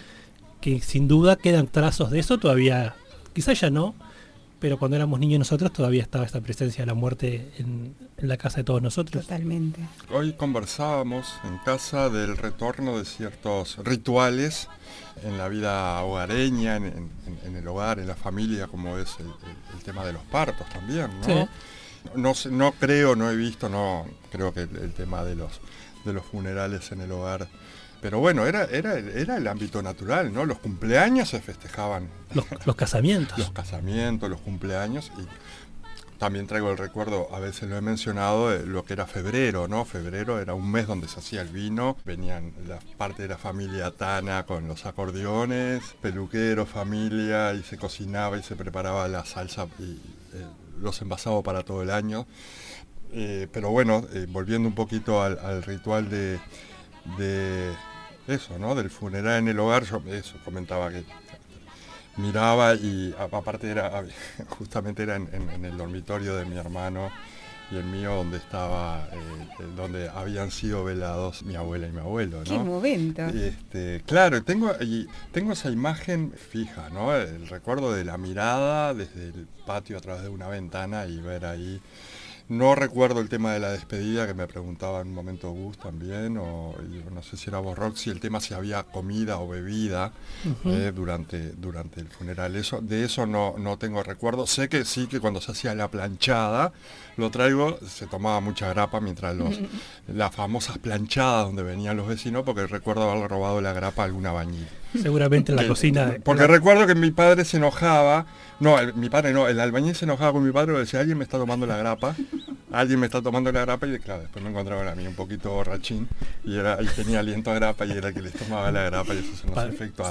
[0.61, 2.97] Que sin duda quedan trazos de eso todavía,
[3.33, 3.95] quizás ya no,
[4.63, 8.37] pero cuando éramos niños nosotros todavía estaba esta presencia de la muerte en, en la
[8.37, 9.25] casa de todos nosotros.
[9.25, 9.81] Totalmente.
[10.11, 14.69] Hoy conversábamos en casa del retorno de ciertos rituales
[15.25, 17.11] en la vida hogareña, en, en-
[17.45, 20.67] en el hogar, en la familia, como es el, el- el tema de los partos
[20.69, 21.25] también, ¿no?
[21.27, 21.49] Sí.
[22.15, 25.61] No, sé- no creo, no he visto, no creo que el, el tema de los
[26.05, 27.47] de los funerales en el hogar.
[28.03, 30.45] Pero bueno, era, era, el- era el ámbito natural, ¿no?
[30.45, 33.39] Los cumpleaños se festejaban Los, los casamientos.
[33.39, 35.27] los casamientos, los cumpleaños y
[36.19, 39.85] también traigo el recuerdo, a veces lo he mencionado, de lo que era febrero, ¿no?
[39.85, 43.91] Febrero era un mes donde se hacía el vino, venían la parte de la familia
[43.91, 49.93] Tana con los acordeones, peluquero, familia, y se cocinaba y se preparaba la salsa y
[50.35, 50.47] eh,
[50.81, 52.27] los envasados para todo el año.
[53.13, 56.39] Eh, pero bueno, eh, volviendo un poquito al, al ritual de,
[57.19, 57.73] de
[58.29, 58.75] eso, ¿no?
[58.75, 61.05] Del funeral en el hogar, yo eso comentaba que
[62.17, 64.05] miraba y aparte era
[64.59, 67.11] justamente era en, en- en el dormitorio de mi hermano
[67.71, 69.17] y el mío donde estaba eh,
[69.61, 72.65] eh, donde habían sido velados mi abuela y mi abuelo Qué ¿no?
[72.67, 73.23] momento.
[73.29, 77.15] Este, claro, tengo, y tengo esa imagen fija, ¿no?
[77.17, 81.47] El recuerdo de la mirada desde el patio a través de una ventana y ver
[81.47, 81.81] ahí.
[82.53, 86.37] No recuerdo el tema de la despedida que me preguntaba en un momento Gus también,
[86.37, 86.75] o
[87.11, 90.13] no sé si era vos Roxy, el tema si había comida o bebida
[90.67, 92.55] eh, durante, durante el funeral.
[92.55, 94.47] Eso, de eso no, no tengo recuerdo.
[94.47, 96.75] Sé que sí que cuando se hacía la planchada,
[97.17, 99.59] lo traigo, se tomaba mucha grapa mientras los,
[100.07, 104.31] las famosas planchadas donde venían los vecinos, porque recuerdo haber robado la grapa a alguna
[104.31, 104.69] bañil.
[105.01, 106.17] Seguramente en la Que- cocina.
[106.23, 108.27] Porque recuerdo que mi padre se enojaba,
[108.63, 111.19] no, el- mi padre no, el albañil se enojaba con mi padre, le decía, alguien
[111.19, 112.15] me está tomando la grapa,
[112.71, 115.51] alguien me está tomando la grapa, y claro, después me encontraban a mí un poquito
[115.51, 116.09] borrachín,
[116.45, 119.15] y, era, y tenía aliento a grapa, y era el que les tomaba la grapa,
[119.15, 119.31] y eso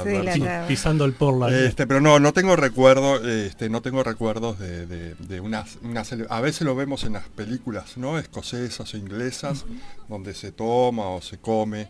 [0.04, 0.68] Sí, la pi- graba.
[0.68, 1.50] pisando el porla.
[1.50, 5.78] Este, pero no, no tengo recuerdo, este, no tengo recuerdos de, de, de unas,
[6.30, 8.20] a veces lo vemos en las películas, ¿no?
[8.20, 9.66] Escocesas o inglesas,
[10.08, 11.88] donde se toma o se come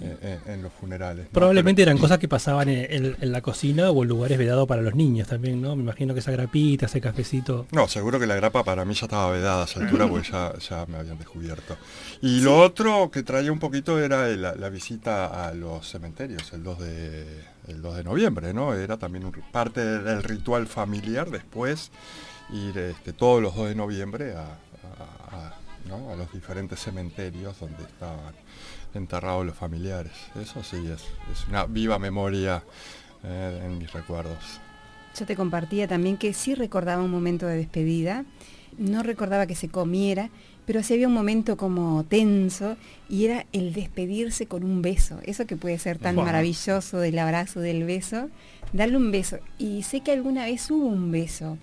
[0.00, 1.24] eh, en, en los funerales.
[1.26, 1.32] ¿no?
[1.32, 4.82] Probablemente eran cosas que pasaban en, en- en la cocina o en lugares vedados para
[4.82, 5.74] los niños también, ¿no?
[5.76, 7.66] Me imagino que esa grapita, ese cafecito.
[7.72, 10.52] No, seguro que la grapa para mí ya estaba vedada a esa altura porque ya,
[10.58, 11.76] ya me habían descubierto.
[12.20, 16.62] Y lo otro que traía un poquito era la, la visita a los cementerios, el
[16.62, 17.26] 2 de,
[17.68, 18.74] el 2 de noviembre, ¿no?
[18.74, 21.90] Era también un- parte del ritual familiar después
[22.52, 25.54] ir este, todos los 2 de noviembre a, a- a-
[25.88, 26.10] ¿no?
[26.12, 28.34] a los diferentes cementerios donde estaban
[28.96, 30.12] enterrados los familiares.
[30.40, 32.62] Eso sí, es, es una viva memoria
[33.24, 34.60] eh, en mis recuerdos.
[35.18, 38.24] Yo te compartía también que sí recordaba un momento de despedida,
[38.76, 40.28] no recordaba que se comiera,
[40.66, 42.76] pero sí había un momento como tenso
[43.08, 47.60] y era el despedirse con un beso, eso que puede ser tan maravilloso del abrazo,
[47.60, 48.28] del beso,
[48.72, 49.38] darle un beso.
[49.58, 51.56] Y sé que alguna vez hubo un beso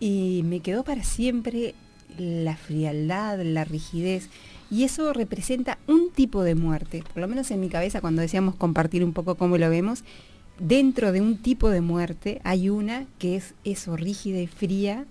[0.00, 1.74] y me quedó para siempre
[2.18, 4.28] la frialdad, la rigidez.
[4.74, 8.56] Y eso representa un tipo de muerte, por lo menos en mi cabeza cuando decíamos
[8.56, 10.02] compartir un poco cómo lo vemos,
[10.58, 15.04] dentro de un tipo de muerte hay una que es eso, rígida y fría,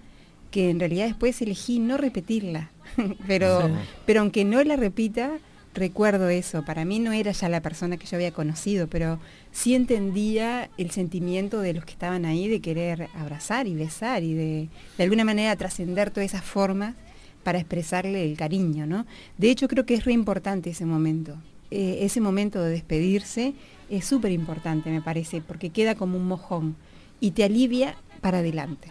[0.52, 2.72] que en realidad después elegí no repetirla,
[3.28, 3.74] pero, Sí.
[4.06, 5.32] pero aunque no la repita,
[5.74, 6.64] recuerdo eso.
[6.66, 9.20] Para mí no era ya la persona que yo había conocido, pero
[9.52, 14.34] sí entendía el sentimiento de los que estaban ahí de querer abrazar y besar y
[14.34, 16.96] de, de alguna manera trascender todas esas formas
[17.44, 19.06] para expresarle el cariño, ¿no?
[19.38, 21.36] De hecho, creo que es re importante ese momento.
[21.72, 23.54] Eh, ese momento de despedirse
[23.90, 26.76] es súper importante, me parece, porque queda como un mojón
[27.20, 28.90] y te alivia para adelante.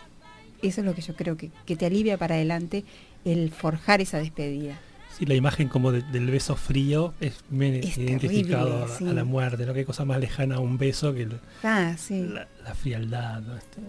[0.63, 2.85] Eso es lo que yo creo que, que te alivia para adelante
[3.25, 4.79] el forjar esa despedida.
[5.19, 9.09] Sí, la imagen como de- del beso frío es bien Es identificado terrible, a- sí.
[9.09, 9.75] a la muerte, ¿no?
[9.75, 12.23] Qué cosa más lejana a un beso que el- Ah, sí.
[12.27, 13.57] la, la frialdad, ¿no?
[13.57, 13.81] Este,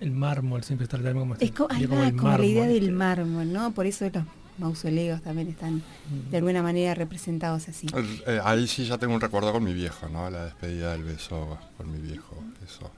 [0.00, 2.44] el mármol siempre está también como, Es co- ahí sería como va, el como la
[2.46, 2.92] idea del este.
[2.92, 3.72] mármol, ¿no?
[3.72, 4.24] Por eso los
[4.58, 5.82] mausoleos también están
[6.30, 7.86] de alguna manera representados así.
[8.26, 10.30] Eh, ahí sí ya tengo un recuerdo con mi viejo, ¿no?
[10.30, 12.36] La despedida del beso con mi viejo.
[12.64, 12.90] Eso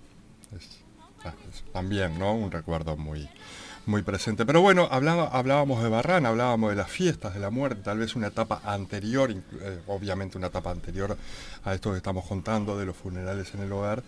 [0.55, 0.84] es, ah, es
[1.72, 2.35] también, ¿no?
[2.35, 3.29] Un recuerdo muy,
[3.87, 4.45] muy presente.
[4.47, 8.16] Pero bueno, hablaba- hablábamos de Barran, hablábamos de las fiestas de la muerte, tal vez
[8.16, 11.16] una etapa anterior, eh, obviamente una etapa anterior
[11.64, 14.03] a esto que estamos contando de los funerales en el hogar.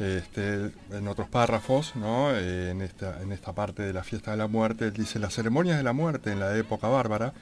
[0.00, 2.30] Este, en otros párrafos, ¿no?
[2.34, 5.34] Eh, en, esta, en esta parte de la fiesta de la muerte, él dice, las
[5.34, 7.34] ceremonias de la muerte en la época bárbara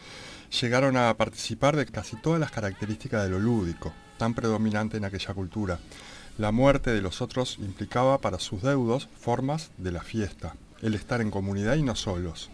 [0.61, 5.33] llegaron a participar de casi todas las características de lo lúdico, tan predominante en aquella
[5.33, 5.79] cultura.
[6.41, 11.20] La muerte de los otros implicaba para sus deudos formas de la fiesta, el estar
[11.20, 12.49] en comunidad y no solos,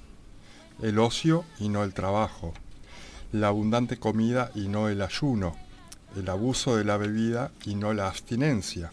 [0.83, 2.53] el ocio y no el trabajo,
[3.31, 5.55] la abundante comida y no el ayuno,
[6.17, 8.93] el abuso de la bebida y no la abstinencia,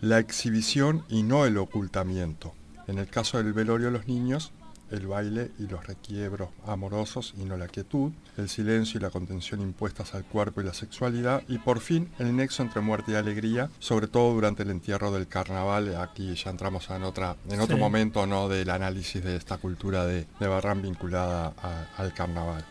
[0.00, 2.54] la exhibición y no el ocultamiento.
[2.86, 4.52] En el caso del velorio de los niños,
[4.94, 9.60] el baile y los requiebros amorosos y no la quietud, el silencio y la contención
[9.60, 13.70] impuestas al cuerpo y la sexualidad, y por fin el nexo entre muerte y alegría,
[13.78, 15.94] sobre todo durante el entierro del carnaval.
[15.96, 17.80] Aquí ya entramos en, otra, en otro Sí.
[17.82, 18.48] momento ¿no?
[18.48, 22.64] del análisis de esta cultura de, de Barran vinculada a- al carnaval.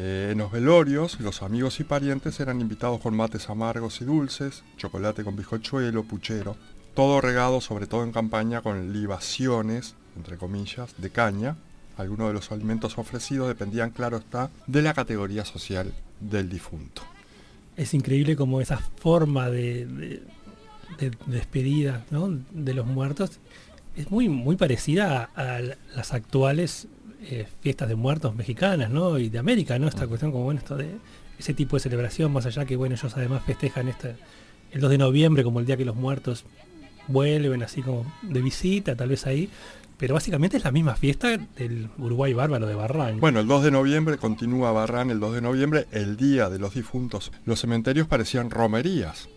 [0.00, 4.62] Eh, en los velorios, los amigos y parientes eran invitados con mates amargos y dulces,
[4.76, 6.56] chocolate con bizcochuelo, puchero,
[6.94, 11.56] todo regado, sobre todo en campaña, con libaciones, entre comillas, de caña.
[11.96, 17.02] Algunos de los alimentos ofrecidos dependían, claro está, de la categoría social del difunto.
[17.76, 20.22] Es increíble como esa forma de, de-
[20.98, 22.28] de despedida ¿no?
[22.50, 23.38] de los muertos
[23.96, 25.60] es muy, muy parecida a, a
[25.94, 26.86] las actuales
[27.22, 29.18] eh, fiestas de muertos mexicanas ¿no?
[29.18, 29.86] y de América, ¿no?
[29.88, 30.90] Esta cuestión como bueno, esto de
[31.38, 34.14] ese tipo de celebración, más allá que bueno, ellos además festejan este,
[34.72, 36.44] el 2 de noviembre como el día que los muertos
[37.08, 39.48] vuelven así como de visita, tal vez ahí,
[39.98, 43.20] pero básicamente es la misma fiesta del Uruguay bárbaro de Barranco.
[43.20, 46.74] Bueno, el 2 de noviembre continúa Barran, el 2 de noviembre, el día de los
[46.74, 47.32] difuntos.
[47.44, 49.28] Los cementerios parecían romerías.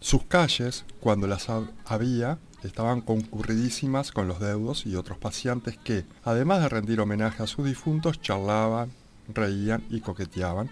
[0.00, 6.04] Sus calles, cuando las hab- había, estaban concurridísimas con los deudos y otros pacientes que,
[6.24, 8.90] además de rendir homenaje a sus difuntos, charlaban,
[9.32, 10.70] reían y coqueteaban,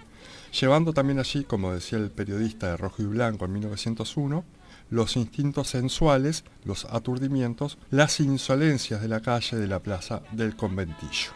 [0.58, 4.44] llevando también allí, como decía el periodista de Rojo y Blanco en 1901,
[4.90, 11.30] los instintos sensuales, los aturdimientos, las insolencias de la calle de la plaza del conventillo.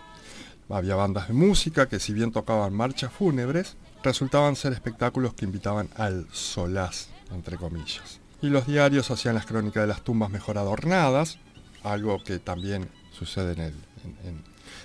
[0.69, 5.89] Había bandas de música que si bien tocaban marchas fúnebres, resultaban ser espectáculos que invitaban
[5.97, 8.21] al solaz, entre comillas.
[8.41, 11.39] Y los diarios hacían las crónicas de las tumbas mejor adornadas,
[11.83, 13.75] algo que también sucede en, el-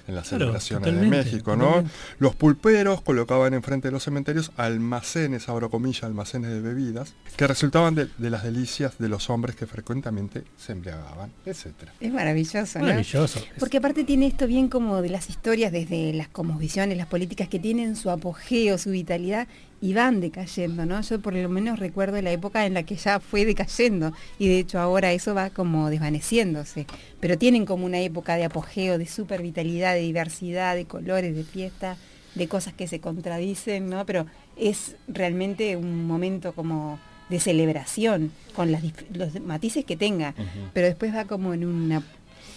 [0.07, 1.65] en las Claro, celebraciones de México, ¿no?
[1.65, 1.95] totalmente.
[2.19, 7.95] Los pulperos colocaban enfrente de los cementerios almacenes, abro comillas, almacenes de bebidas, que resultaban
[7.95, 11.93] de, de las delicias de los hombres que frecuentemente se embriagaban, etcétera.
[11.99, 12.85] Es maravilloso, ¿no?
[12.85, 13.41] Maravilloso.
[13.59, 17.59] Porque aparte tiene esto bien como de las historias, desde las cosmovisiones, las políticas que
[17.59, 19.47] tienen su apogeo, su vitalidad
[19.85, 20.99] y van decayendo, ¿no?
[21.01, 24.57] Yo por lo menos recuerdo la época en la que ya fue decayendo y de
[24.57, 26.87] hecho ahora eso va como desvaneciéndose,
[27.19, 31.43] pero tienen como una época de apogeo, de super vitalidad, de diversidad, de colores, de
[31.43, 31.97] fiesta,
[32.33, 34.07] de cosas que se contradicen, ¿no?
[34.07, 34.25] Pero
[34.57, 38.81] es realmente un momento como de celebración con las
[39.13, 40.33] los matices que tenga,
[40.73, 42.01] pero después va como en una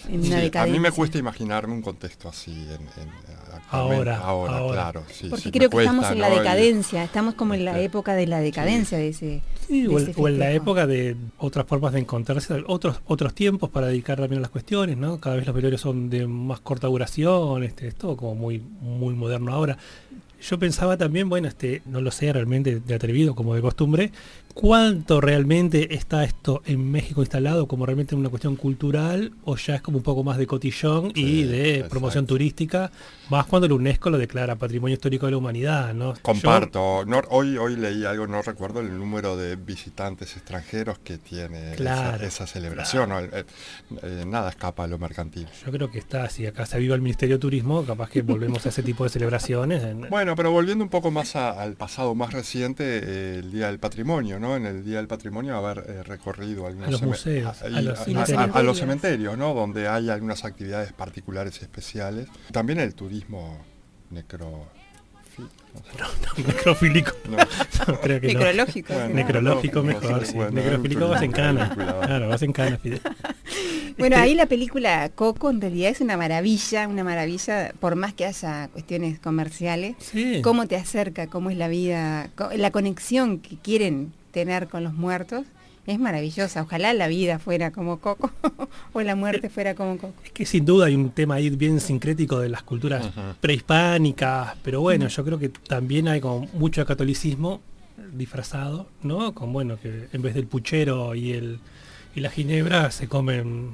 [0.07, 3.09] en Sí, una a mí me cuesta imaginarme un contexto así en, en-
[3.53, 4.73] actualmente, Ahora, ahora, ahora.
[4.73, 5.03] claro.
[5.11, 7.81] sí, Porque sí, creo que cuesta, estamos en la decadencia, estamos como en la Sí.
[7.81, 9.41] época de la decadencia de ese.
[9.67, 13.01] Sí, de o, ese el- o en la época de otras formas de encontrarse, otros
[13.07, 15.19] otros tiempos para dedicar también a las cuestiones, ¿no?
[15.19, 19.13] Cada vez los velorios son de más corta duración, este, es todo como muy, muy
[19.13, 19.77] moderno ahora.
[20.41, 24.11] Yo pensaba también, bueno, este, no lo sé realmente de atrevido como de costumbre,
[24.59, 29.81] cuánto realmente está esto en México instalado como realmente una cuestión cultural o ya es
[29.81, 31.89] como un poco más de cotillón y de exacto.
[31.91, 32.91] promoción turística,
[33.29, 36.13] más cuando la UNESCO lo declara Patrimonio Histórico de la Humanidad, ¿no?
[36.13, 37.05] Yo- Comparto.
[37.05, 41.75] No- hoy, hoy leí algo, no recuerdo el número de visitantes extranjeros que tiene esa-
[41.77, 43.09] Claro, esa, celebración.
[43.09, 43.19] ¿no?
[43.21, 43.45] Eh,
[44.03, 45.47] eh, nada escapa a lo mercantil.
[45.65, 48.65] Yo creo que está, si acá se aviva el Ministerio de Turismo, capaz que volvemos
[48.65, 49.83] a ese tipo de celebraciones.
[49.83, 53.67] en- Bueno, pero volviendo un poco más a- al pasado más reciente, eh, el Día
[53.67, 54.48] del Patrimonio, ¿no?
[54.55, 58.03] En el Día del Patrimonio haber eh, recorrido algunos A los museos, a, los a-
[58.05, 58.55] cementerios.
[58.55, 59.53] a- a los cementerios, ¿no?
[59.53, 62.27] Donde hay algunas actividades particulares especiales.
[62.51, 63.59] También el turismo
[64.11, 64.67] necro...
[65.37, 67.11] no necrofílico.
[67.29, 67.37] No.
[67.37, 68.39] No, creo que no.
[68.39, 68.93] Necrológico.
[69.13, 70.33] Necrológico mejor, sí.
[70.33, 71.69] bueno, Necrofílico vas en cana.
[71.73, 73.01] Claro, vas en cana, Fidel.
[73.97, 78.13] Bueno, Este, ahí la película Coco en realidad es una maravilla, una maravilla, por más
[78.13, 80.41] que haya cuestiones comerciales, Sí.
[80.41, 85.45] cómo te acerca, cómo es la vida, la conexión que quieren tener con los muertos,
[85.85, 86.61] es maravillosa.
[86.61, 88.31] Ojalá la vida fuera como Coco
[88.93, 90.13] o la muerte fuera como Coco.
[90.23, 93.09] Es que sin duda hay un tema ahí bien sincrético de las culturas
[93.39, 97.61] prehispánicas, pero bueno, yo creo que también hay como mucho catolicismo
[98.13, 99.33] disfrazado, ¿no?
[99.33, 101.59] Con bueno, que en vez del puchero y el
[102.15, 103.69] y la ginebra se comen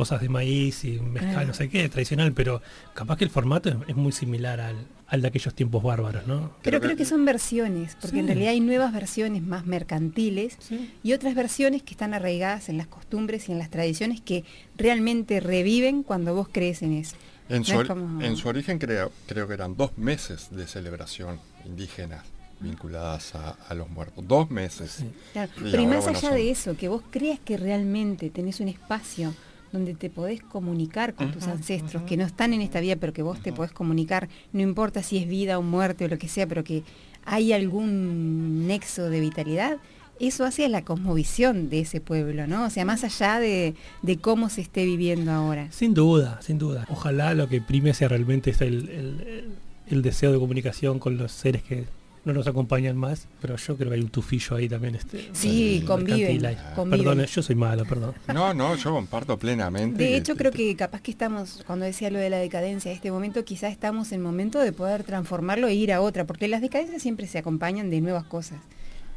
[0.00, 2.62] cosas de maíz y mezcal, no sé qué, tradicional, pero
[2.94, 4.76] capaz que el formato es, es muy similar al,
[5.08, 6.52] al de aquellos tiempos bárbaros, ¿no?
[6.62, 10.90] Pero Creo creo que- son versiones, porque en realidad hay nuevas versiones más mercantiles Sí.
[11.02, 14.44] y otras versiones que están arraigadas en las costumbres y en las tradiciones que
[14.78, 17.14] realmente reviven cuando vos crees en eso.
[17.50, 20.48] En su, No es ori- como- en su origen creo, creo que eran dos meses
[20.50, 22.24] de celebración indígenas
[22.60, 24.26] vinculadas a, a los muertos.
[24.26, 24.90] Dos meses.
[25.00, 25.10] Sí.
[25.32, 28.30] Claro, Y Pero y más bueno, allá son- de eso, que vos creas que realmente
[28.30, 29.34] tenés un espacio
[29.72, 33.22] donde te podés comunicar con tus ancestros, que no están en esta vida, pero que
[33.22, 36.46] vos te podés comunicar, no importa si es vida o muerte o lo que sea,
[36.46, 36.82] pero que
[37.24, 39.78] hay algún nexo de vitalidad,
[40.18, 42.64] eso hace a la cosmovisión de ese pueblo, ¿no?
[42.66, 45.68] O sea, más allá de, de cómo se esté viviendo ahora.
[45.70, 46.84] Sin duda, sin duda.
[46.90, 49.50] Ojalá lo que prime sea realmente el, el- el-
[49.88, 51.84] el deseo de comunicación con los seres que
[52.24, 54.94] no nos acompañan más, pero yo creo que hay un tufillo ahí también.
[54.94, 56.40] Este, Sí, conviven,
[56.74, 57.04] conviven.
[57.04, 58.14] Perdón, yo soy malo, perdón.
[58.32, 60.02] No, no, yo comparto plenamente.
[60.02, 63.44] De hecho, creo que capaz que estamos, cuando decía lo de la decadencia, este momento
[63.44, 67.26] quizás estamos en momento de poder transformarlo e ir a otra, porque las decadencias siempre
[67.26, 68.58] se acompañan de nuevas cosas,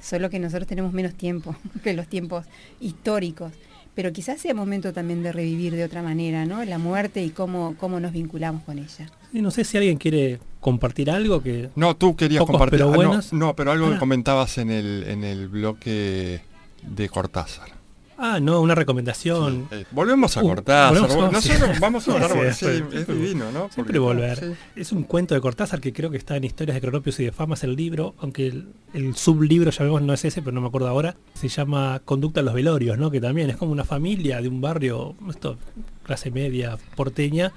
[0.01, 2.45] solo que nosotros tenemos menos tiempo que los tiempos
[2.79, 3.51] históricos.
[3.95, 6.65] Pero quizás sea momento también de revivir de otra manera, ¿no?
[6.65, 9.07] La muerte y cómo, cómo nos vinculamos con ella.
[9.33, 11.69] Y no sé si alguien quiere compartir algo que...
[11.75, 12.79] No, tú querías Pocos, compartir.
[12.79, 16.41] pero ah, no, pero algo que comentabas en el, en el bloque
[16.83, 17.69] de Cortázar.
[18.15, 19.67] Ah, no, una recomendación.
[19.71, 21.01] Eh, volvemos a Uh, Cortázar.
[21.01, 23.69] volvemos a- Nosotros vamos a hablar sí, es divino, ¿no?
[23.73, 24.55] Siempre volver.
[24.75, 27.31] Es un cuento de Cortázar que creo que está en Historias de Cronopios y de
[27.31, 30.87] Famas, el libro, aunque el, el sublibro, llamemos, no es ese, pero no me acuerdo
[30.87, 33.09] ahora, se llama Conducta a los Velorios, ¿no?
[33.11, 35.57] Que también es como una familia de un barrio, esto,
[36.03, 37.51] clase media porteña,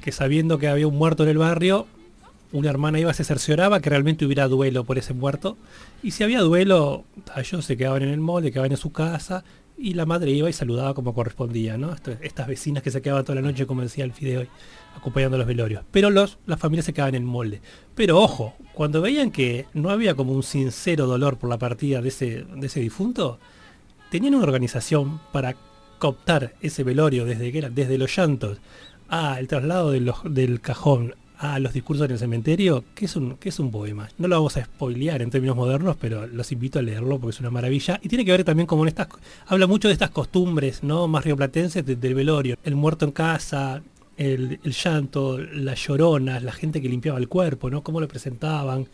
[0.00, 1.86] que sabiendo que había un muerto en el barrio,
[2.52, 5.56] una hermana iba, se cercioraba que realmente hubiera duelo por ese muerto.
[6.02, 7.04] Y si había duelo,
[7.36, 9.44] ellos se quedaban en el molde, quedaban en su casa,
[9.76, 11.96] y la madre iba y saludaba como correspondía, ¿no?
[12.20, 14.46] Estas vecinas que se quedaban toda la noche, como decía el Fideo
[14.96, 15.82] acompañando los velorios.
[15.90, 17.60] Pero los, las familias se quedaban en el molde.
[17.94, 22.08] Pero ojo, cuando veían que no había como un sincero dolor por la partida de
[22.08, 23.38] ese, de ese difunto,
[24.10, 25.56] tenían una organización para
[25.98, 28.58] cooptar ese velorio desde que desde los llantos
[29.12, 33.48] a el traslado del cajón a los discursos en el cementerio, que es un que
[33.48, 34.08] es un poema.
[34.16, 37.40] No lo vamos a spoilear en términos modernos, pero los invito a leerlo porque es
[37.40, 39.08] una maravilla y tiene que ver también como en estas
[39.46, 41.08] habla mucho de estas costumbres, ¿no?
[41.08, 43.82] Más rioplatenses de- del velorio, el muerto en casa,
[44.16, 47.82] el, el llanto, las lloronas, la gente que limpiaba el cuerpo, ¿no?
[47.82, 48.86] Cómo lo presentaban,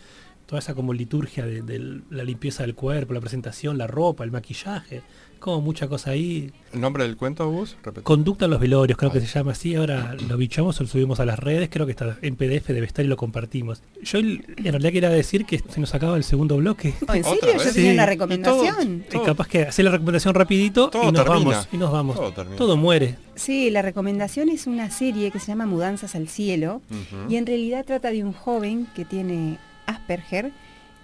[0.47, 5.03] toda esa como liturgia de la limpieza del cuerpo, la presentación, la ropa, el maquillaje,
[5.39, 6.53] como mucha cosa ahí.
[6.73, 7.77] ¿El nombre del cuento, Gus?
[8.03, 11.19] Conducta a los velorios, creo que se llama así, ahora lo bichamos o lo subimos
[11.21, 13.83] a las redes, creo que está en PDF, debe estar y lo compartimos.
[14.03, 16.95] Yo en realidad quería decir que se nos acaba el segundo bloque.
[17.09, 17.41] Oh, ¿En serio?
[17.55, 17.91] Yo tenía Sí.
[17.95, 19.05] una Y recomendación.
[19.13, 21.51] Y capaz que hacer la recomendación rapidito Todo y nos termina.
[21.51, 22.17] vamos, y nos vamos.
[22.17, 22.57] Todo termina.
[22.57, 23.17] Todo muere.
[23.35, 26.83] Sí, la recomendación es una serie que se llama Mudanzas al Cielo
[27.29, 30.53] y en realidad trata de un joven que tiene Asperger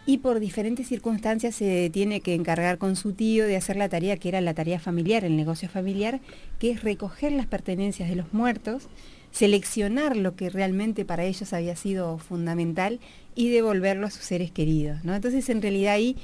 [0.07, 4.17] y por diferentes circunstancias se tiene que encargar con su tío de hacer la tarea
[4.17, 6.21] que era la tarea familiar, el negocio familiar,
[6.59, 8.89] que es recoger las pertenencias de los muertos,
[9.31, 13.01] seleccionar lo que realmente para ellos había sido fundamental
[13.35, 15.05] y devolverlo a sus seres queridos.
[15.05, 15.15] ¿no?
[15.15, 16.17] Entonces en realidad ahí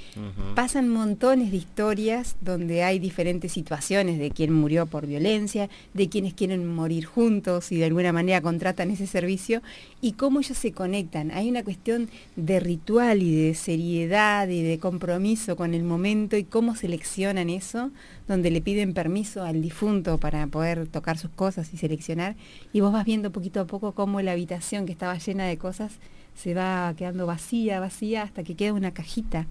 [0.54, 6.34] pasan montones de historias donde hay diferentes situaciones de quien murió por violencia, de quienes
[6.34, 9.62] quieren morir juntos y de alguna manera contratan ese servicio
[10.00, 11.30] y cómo ellos se conectan.
[11.30, 16.44] Hay una cuestión de ritual y de seriedad y de compromiso con el momento y
[16.44, 17.90] cómo seleccionan eso,
[18.28, 22.36] donde le piden permiso al difunto para poder tocar sus cosas y seleccionar
[22.72, 25.92] y vos vas viendo poquito a poco cómo la habitación que estaba llena de cosas
[26.35, 29.47] se va quedando vacía, vacía, hasta que queda una cajita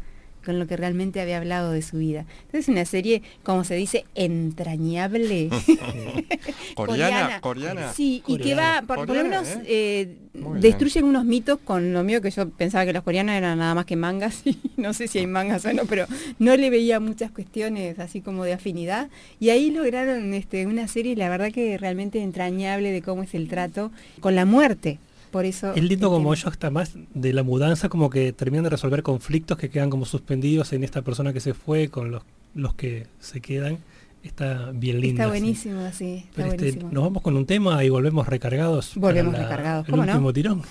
[0.46, 2.26] con lo que realmente había hablado de su vida.
[2.46, 5.50] Entonces es una serie, como se dice, entrañable.
[6.76, 7.94] Coreana, coreana.
[7.94, 9.62] Sí, y que va, por, por lo menos, ¿eh?
[9.66, 10.18] eh,
[10.60, 13.86] destruyen unos mitos con lo mío que yo pensaba que los coreanos eran nada más
[13.86, 16.06] que mangas, y no sé si hay mangas o no, pero
[16.40, 19.10] no le veía muchas cuestiones así como de afinidad.
[19.40, 23.48] Y ahí lograron este, una serie, la verdad que realmente entrañable de cómo es el
[23.50, 25.00] trato con la muerte.
[25.32, 28.70] Por eso Es lindo como ellos está más de la mudanza, como que terminan de
[28.72, 32.24] resolver conflictos que quedan como suspendidos en esta persona que se fue con los,
[32.56, 33.78] los que se quedan.
[34.24, 35.22] Está bien lindo.
[35.22, 38.94] Está buenísimo así, está Pero este, nos vamos con un tema y volvemos recargados.
[38.96, 40.12] Volvemos la- recargados, El ¿cómo no?
[40.12, 40.62] último tirón.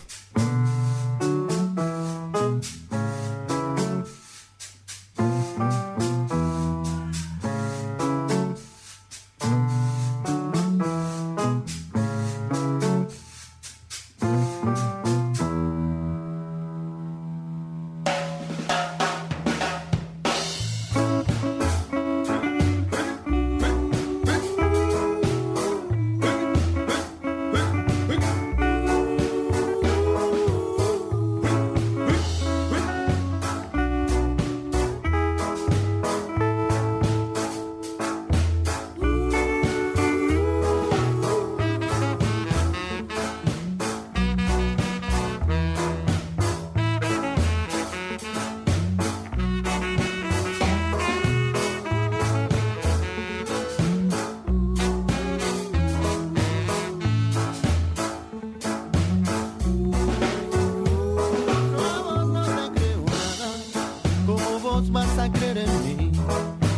[65.62, 66.12] En?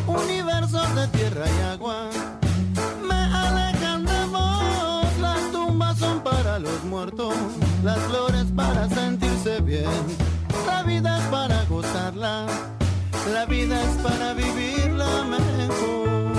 [0.06, 2.10] Universos de tierra y agua
[3.02, 5.18] me alejan de vos.
[5.20, 7.34] Las tumbas son para los muertos,
[7.84, 9.84] las flores para sentirse bien.
[10.66, 12.46] La vida es para gozarla,
[13.32, 16.29] la vida es para vivirla mejor.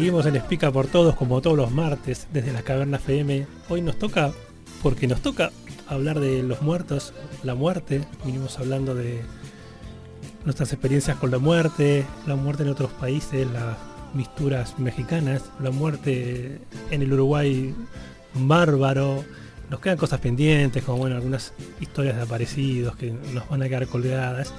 [0.00, 3.46] Seguimos en Espica por Todos como todos los martes desde la Caverna FM.
[3.68, 4.32] Hoy nos toca,
[4.82, 5.50] porque nos toca
[5.88, 8.00] hablar de los muertos, la muerte.
[8.24, 9.20] Vinimos hablando de
[10.46, 13.76] nuestras experiencias con la muerte, la muerte en otros países, las
[14.14, 17.74] misturas mexicanas, la muerte en el Uruguay
[18.32, 19.22] bárbaro.
[19.70, 23.86] Nos quedan cosas pendientes, como bueno, algunas historias de aparecidos que nos van a quedar
[23.86, 24.52] colgadas.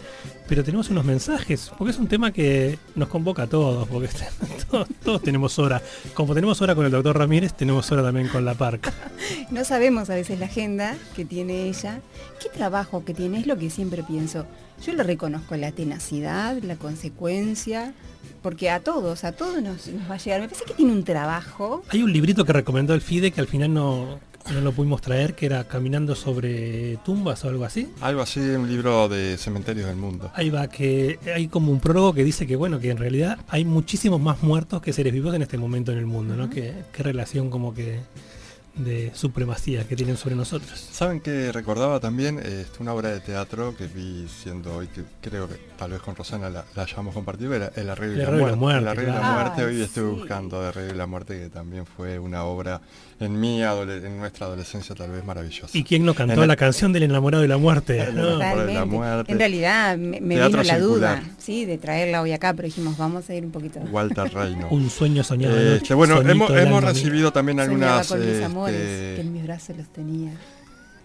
[0.47, 4.07] Pero tenemos unos mensajes, porque es un tema que nos convoca a todos, porque
[4.71, 5.81] todos, todos tenemos hora.
[6.13, 8.93] Como tenemos hora con el doctor Ramírez, tenemos hora también con la parca.
[9.51, 11.99] No sabemos a veces la agenda que tiene ella,
[12.41, 14.45] qué trabajo que tiene, es lo que siempre pienso.
[14.85, 17.93] Yo le reconozco la tenacidad, la consecuencia,
[18.41, 20.41] porque a todos, a todos nos, nos va a llegar.
[20.41, 21.83] Me parece que tiene un trabajo.
[21.89, 24.19] Hay un librito que recomendó el FIDE que al final no,
[24.53, 27.89] no lo pudimos traer, que era Caminando sobre tumbas o algo así.
[28.01, 30.31] Algo así, un libro de cementerios del mundo.
[30.33, 33.65] Ahí va, que hay como un prólogo que dice que bueno, que en realidad hay
[33.65, 36.49] muchísimos más muertos que seres vivos en este momento en el mundo, ¿no?
[36.49, 37.99] Que qué relación como que
[38.75, 40.79] de supremacía que tienen sobre nosotros.
[40.79, 45.47] ¿Saben que recordaba también este, una obra de teatro que vi siendo hoy, que creo
[45.47, 48.55] que tal vez con Rosana la, la hayamos compartido, era El Arreglo y El la
[48.55, 48.79] Muerte.
[48.79, 49.41] El Arreglo y la claro.
[49.41, 52.81] Muerte, hoy Ay, estuve buscando de Arreglo y la Muerte, que también fue una obra
[53.21, 55.69] en mi en nuestra adolescencia tal vez maravillosa.
[55.77, 57.99] ¿Y quién no cantó En el- la canción del enamorado de la muerte?
[58.01, 58.21] El ¿no?
[58.21, 58.39] enamorado.
[58.39, 58.85] Por la Realmente.
[58.97, 59.31] muerte.
[59.31, 63.29] En realidad me, me vino la duda, sí, de traerla hoy acá, pero dijimos vamos
[63.29, 63.79] a ir un poquito.
[63.91, 64.67] Walter Reino.
[64.71, 65.55] Un sueño soñado.
[65.55, 66.91] de Este, bueno, hemos, hemos mía.
[66.91, 68.07] recibido también Soñaba algunas...
[68.07, 70.31] con mis este, amores, que en mis brazos los tenía.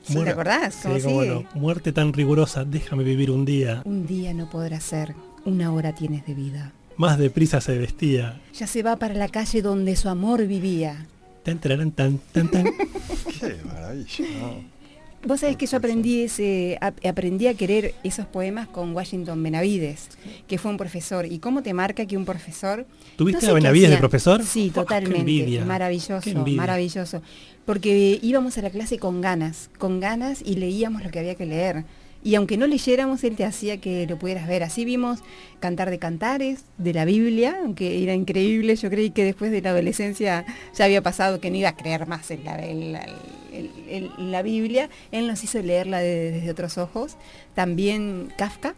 [0.02, 0.74] ¿Sí, Muerte- ¿Te acordás?
[0.74, 1.34] Sí, ¿Cómo cómo sigue?
[1.34, 1.60] no.
[1.60, 3.82] Muerte tan rigurosa, déjame vivir un día.
[3.84, 5.14] Un día no podrá ser,
[5.44, 6.72] una hora tienes de vida.
[6.96, 8.40] Más deprisa se vestía.
[8.54, 11.06] Ya se va para la calle donde su amor vivía.
[11.46, 12.64] Tan, tararán, tan, tan, tan.
[13.40, 14.76] Qué maravilla, ¿no?
[15.24, 20.08] Vos sabés que yo aprendí ese, ap- aprendí a querer esos poemas con Washington Benavides,
[20.46, 21.24] que fue un profesor.
[21.26, 22.86] ¿Y cómo te marca que un profesor
[23.16, 24.44] ¿Tuviste No sé a Benavides de profesor?
[24.44, 25.24] Sí, Oh, totalmente.
[25.66, 27.22] Maravilloso, maravilloso.
[27.64, 31.46] Porque íbamos a la clase con ganas, con ganas y leíamos lo que había que
[31.46, 31.84] leer.
[32.26, 34.64] Y aunque no leyéramos, él te hacía que lo pudieras ver.
[34.64, 35.20] Así vimos
[35.60, 38.74] Cantar de Cantares, de la Biblia, aunque era increíble.
[38.74, 40.44] Yo creí que después de la adolescencia
[40.76, 43.06] ya había pasado que no iba a creer más en la, en la-
[43.52, 44.90] en- la Biblia.
[45.12, 47.16] Él nos hizo leerla de- desde otros ojos.
[47.54, 48.74] También Kafka,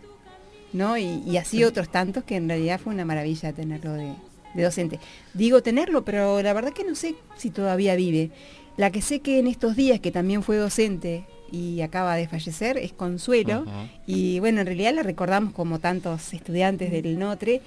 [0.74, 0.98] ¿no?
[0.98, 4.12] Y, y así otros tantos que en realidad fue una maravilla tenerlo de,
[4.52, 5.00] de docente.
[5.32, 8.30] Digo tenerlo, pero la verdad que no sé si todavía vive.
[8.76, 12.78] La que sé que en estos días, que también fue docente y acaba de fallecer,
[12.78, 13.64] es Consuelo.
[14.06, 17.62] Y bueno, en realidad la recordamos como tantos estudiantes del Notre,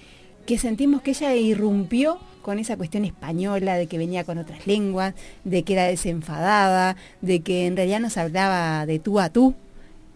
[0.45, 5.13] que sentimos que ella irrumpió con esa cuestión española, de que venía con otras lenguas,
[5.43, 9.53] de que era desenfadada, de que en realidad nos hablaba de tú a tú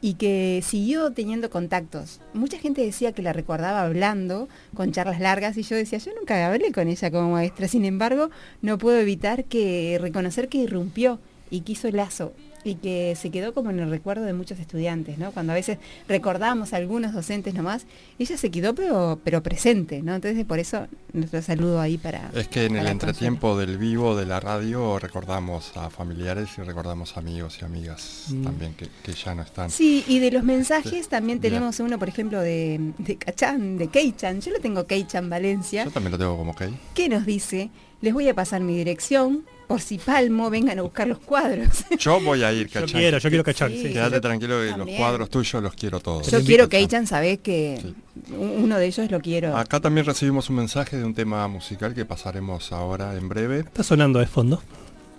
[0.02, 2.20] y que siguió teniendo contactos.
[2.34, 6.46] Mucha gente decía que la recordaba hablando, con charlas largas, y yo decía, yo nunca
[6.46, 8.30] hablé con ella como maestra, sin embargo,
[8.62, 12.34] no puedo evitar que reconocer que irrumpió y que hizo lazo
[12.66, 15.32] y que se quedó como en el recuerdo de muchos estudiantes, ¿no?
[15.32, 15.78] Cuando a veces
[16.10, 17.86] recordamos a algunos docentes nomás,
[18.20, 20.16] ella se quedó pero, pero presente, ¿no?
[20.16, 22.32] Entonces por eso nuestro saludo ahí para...
[22.34, 27.16] Es que en el entretiempo del vivo de la radio recordamos a familiares y recordamos
[27.18, 28.44] amigos y amigas Mm.
[28.44, 29.70] también que, que ya no están.
[29.70, 31.54] Sí, y de los mensajes también Bien.
[31.54, 34.42] tenemos uno, por ejemplo, de, de Cachán, de Keichan.
[34.42, 37.70] Yo lo tengo Keichan Valencia, Yo también lo tengo como que que nos dice,
[38.02, 41.86] les voy a pasar mi dirección por si Palmo vengan a buscar los cuadros.
[42.00, 43.02] Yo voy a ir, Yo ¿cachai?
[43.02, 43.72] quiero, yo quiero cachar.
[43.72, 43.82] Sí.
[43.84, 43.94] sí.
[43.94, 46.30] Quédate tranquilo que los cuadros tuyos los quiero todos.
[46.32, 46.70] Yo quiero Chan.
[46.70, 47.96] Keichan, sabés que Sí.
[48.36, 49.56] uno de ellos lo quiero.
[49.58, 53.84] Acá también recibimos un mensaje de un tema musical que pasaremos ahora en breve, Está
[53.84, 54.62] sonando de fondo.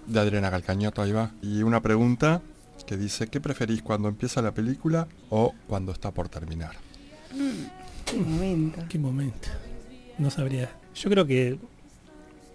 [0.07, 1.31] de Adriana Calcañoto, ahí va.
[1.43, 2.41] Y una pregunta
[2.87, 6.73] que dice, ¿qué preferís cuando empieza la película o cuando está por terminar?
[8.05, 8.83] Qué momento.
[8.89, 9.49] Qué momento.
[10.19, 10.71] No sabría.
[10.95, 11.59] Yo creo que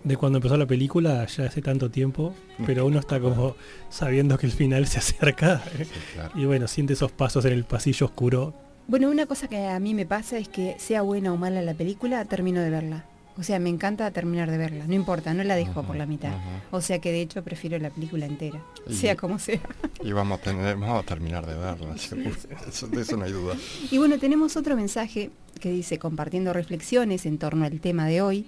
[0.03, 2.33] de cuando empezó la película ya hace tanto tiempo,
[2.65, 3.55] pero uno está como
[3.89, 5.61] sabiendo que el final se acerca.
[5.77, 5.83] Sí,
[6.13, 6.31] claro.
[6.39, 8.53] Y bueno, siente esos pasos en el pasillo oscuro.
[8.87, 11.73] Bueno, una cosa que a mí me pasa es que sea buena o mala la
[11.73, 13.05] película, termino de verla.
[13.37, 14.85] O sea, me encanta terminar de verla.
[14.87, 16.33] No importa, no la dejo por la mitad.
[16.69, 18.61] O sea que de hecho prefiero la película entera.
[18.87, 19.61] Y- Sea como sea.
[20.03, 22.35] Y vamos a, tener, vamos a terminar de verla, seguro.
[22.67, 23.55] Eso- de eso no hay duda.
[23.89, 25.31] Y bueno, tenemos otro mensaje
[25.61, 28.45] que dice, compartiendo reflexiones en torno al tema de hoy,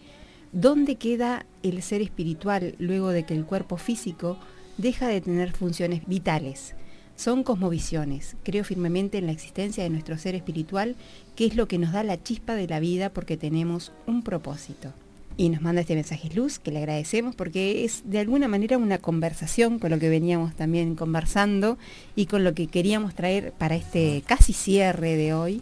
[0.54, 4.38] ¿dónde queda el ser espiritual luego de que el cuerpo físico
[4.78, 6.76] deja de tener funciones vitales?
[7.16, 8.38] Son cosmovisiones.
[8.44, 10.96] Creo firmemente en la existencia de nuestro ser espiritual,
[11.36, 14.94] que es lo que nos da la chispa de la vida porque tenemos un propósito.
[15.36, 19.00] Y nos manda este mensaje Luz, que le agradecemos porque es de alguna manera una
[19.00, 21.80] conversación con lo que veníamos también conversando
[22.16, 25.62] y con lo que queríamos traer para este casi cierre de hoy,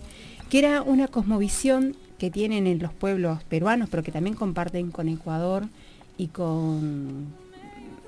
[0.50, 5.10] que era una cosmovisión que tienen en los pueblos peruanos, pero que también comparten con
[5.10, 5.64] Ecuador
[6.20, 7.30] y con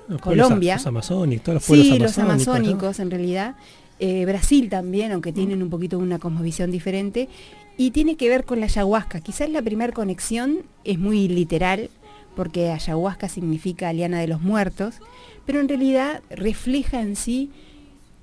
[0.06, 0.76] Los Colombia.
[0.76, 2.46] Los amazónicos, todos los pueblos sí, los amazónicos.
[2.46, 2.52] ¿no?
[2.52, 3.56] amazónicos en realidad.
[3.98, 7.28] Eh, Brasil también, aunque tienen un poquito una cosmovisión diferente.
[7.76, 9.18] Y tiene que ver con la ayahuasca.
[9.18, 11.90] Quizás la primera conexión es muy literal,
[12.36, 14.94] porque ayahuasca significa liana de los muertos,
[15.44, 17.50] pero en realidad refleja en sí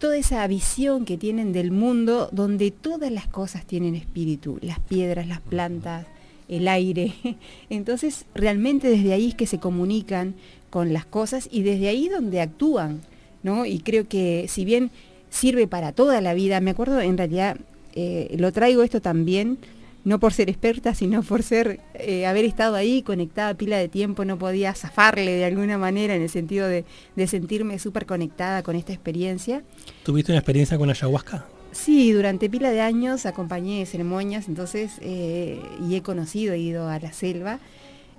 [0.01, 5.27] toda esa visión que tienen del mundo donde todas las cosas tienen espíritu, las piedras,
[5.27, 6.07] las plantas,
[6.49, 7.13] el aire.
[7.69, 10.33] Entonces, realmente desde ahí es que se comunican
[10.71, 13.01] con las cosas y desde ahí donde actúan,
[13.43, 13.67] ¿no?
[13.67, 14.89] Y creo que si bien
[15.29, 17.57] sirve para toda la vida, me acuerdo en realidad,
[17.93, 19.59] eh, lo traigo esto también,
[20.03, 24.25] no por ser experta, sino por ser, eh, haber estado ahí conectada pila de tiempo,
[24.25, 26.85] no podía zafarle de alguna manera en el sentido de,
[27.15, 29.63] de sentirme súper conectada con esta experiencia.
[30.03, 31.45] ¿Tuviste una experiencia con ayahuasca?
[31.71, 36.99] Sí, durante pila de años acompañé ceremonias, entonces, eh, y he conocido, he ido a
[36.99, 37.59] la selva,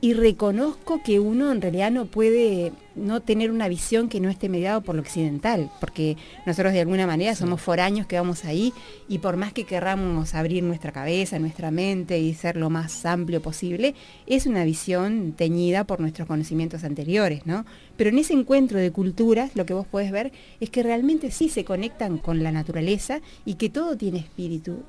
[0.03, 4.48] y reconozco que uno en realidad no puede no tener una visión que no esté
[4.48, 8.72] mediado por lo occidental, porque nosotros de alguna manera somos foráneos que vamos ahí,
[9.09, 13.40] y por más que querramos abrir nuestra cabeza, nuestra mente y ser lo más amplio
[13.40, 13.94] posible,
[14.26, 17.64] es una visión teñida por nuestros conocimientos anteriores, ¿no?
[17.96, 21.48] Pero en ese encuentro de culturas, lo que vos podés ver es que realmente sí
[21.48, 24.82] se conectan con la naturaleza y que todo tiene espíritu.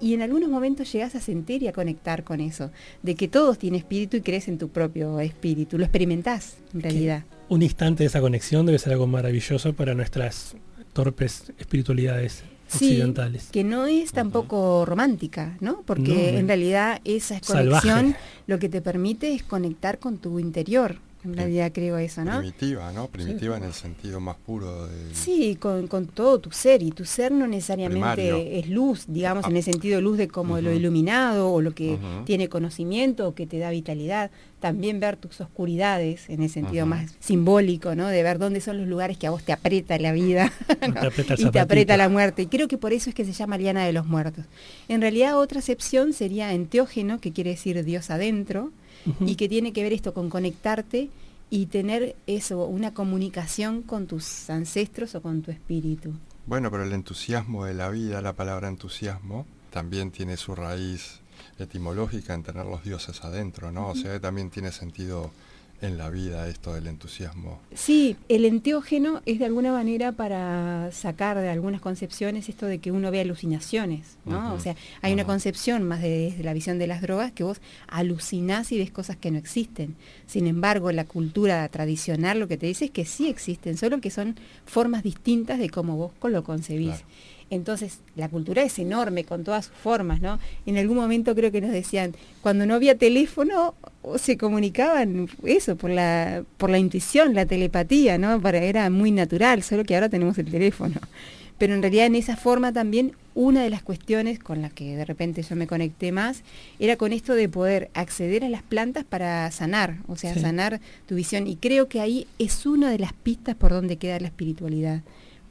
[0.00, 2.70] Y en algunos momentos llegas a sentir y a conectar con eso,
[3.02, 7.24] de que todos tienen espíritu y crees en tu propio espíritu, lo experimentás en realidad.
[7.48, 10.54] Un instante de esa conexión debe ser algo maravilloso para nuestras
[10.92, 13.48] torpes espiritualidades Sí, occidentales.
[13.50, 15.82] que no es tampoco romántica, ¿no?
[15.86, 17.88] Porque No, en realidad esa Salvaje.
[17.88, 18.14] conexión
[18.46, 20.96] lo que te permite es conectar con tu interior.
[21.24, 22.38] En realidad creo eso, ¿no?
[22.38, 23.08] Primitiva, ¿no?
[23.08, 25.14] Primitiva en el sentido más puro de...
[25.14, 28.36] Sí, con, con todo tu ser, y tu ser no necesariamente Primario.
[28.36, 29.48] es luz, digamos, Ah.
[29.50, 33.46] en el sentido luz de como lo iluminado o lo que tiene conocimiento o que
[33.46, 34.30] te da vitalidad.
[34.60, 38.08] También ver tus oscuridades, en el sentido más simbólico, ¿no?
[38.08, 40.94] De ver dónde son los lugares que a vos te aprieta la vida ¿no?
[41.00, 42.42] Te aprieta el y te aprieta la muerte.
[42.42, 44.44] Y creo que por eso es que se llama liana de los muertos.
[44.88, 48.72] En realidad otra acepción sería enteógeno, que quiere decir Dios adentro,
[49.20, 51.10] Y que tiene que ver esto con conectarte
[51.50, 56.12] y tener eso, una comunicación con tus ancestros o con tu espíritu.
[56.46, 61.20] Bueno, pero el entusiasmo de la vida, la palabra entusiasmo, también tiene su raíz
[61.58, 63.88] etimológica en tener los dioses adentro, ¿no?
[63.88, 65.30] O sea, también tiene sentido
[65.80, 67.60] en la vida esto del entusiasmo.
[67.74, 72.90] Sí, el enteógeno es de alguna manera para sacar de algunas concepciones esto de que
[72.90, 74.54] uno ve alucinaciones, ¿no?
[74.54, 77.60] O sea, hay una concepción más de- desde la visión de las drogas que vos
[77.86, 79.96] alucinás y ves cosas que no existen.
[80.26, 84.10] Sin embargo, la cultura tradicional lo que te dice es que sí existen, solo que
[84.10, 86.88] son formas distintas de cómo vos lo concebís.
[86.88, 87.06] Claro.
[87.50, 90.38] Entonces, la cultura es enorme con todas sus formas, ¿no?
[90.66, 93.74] En algún momento creo que nos decían, cuando no había teléfono,
[94.18, 98.40] se comunicaban eso, por la, por la intuición, la telepatía, ¿no?
[98.40, 100.96] Para, era muy natural, solo que ahora tenemos el teléfono.
[101.56, 105.04] Pero en realidad en esa forma también una de las cuestiones con las que de
[105.04, 106.42] repente yo me conecté más
[106.78, 110.40] era con esto de poder acceder a las plantas para sanar, o sea, Sí.
[110.40, 111.48] sanar tu visión.
[111.48, 115.00] Y creo que ahí es una de las pistas por donde queda la espiritualidad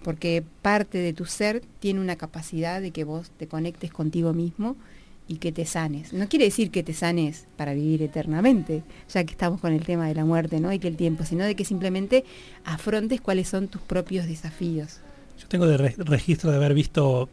[0.07, 4.77] porque parte de tu ser tiene una capacidad de que vos te conectes contigo mismo
[5.27, 6.13] y que te sanes.
[6.13, 8.83] No quiere decir que te sanes para vivir eternamente,
[9.13, 10.71] ya que estamos con el tema de la muerte, ¿no?
[10.71, 12.23] Y que el tiempo, sino de que simplemente
[12.63, 15.01] afrontes cuáles son tus propios desafíos.
[15.41, 17.27] Yo tengo de re- registro de haber visto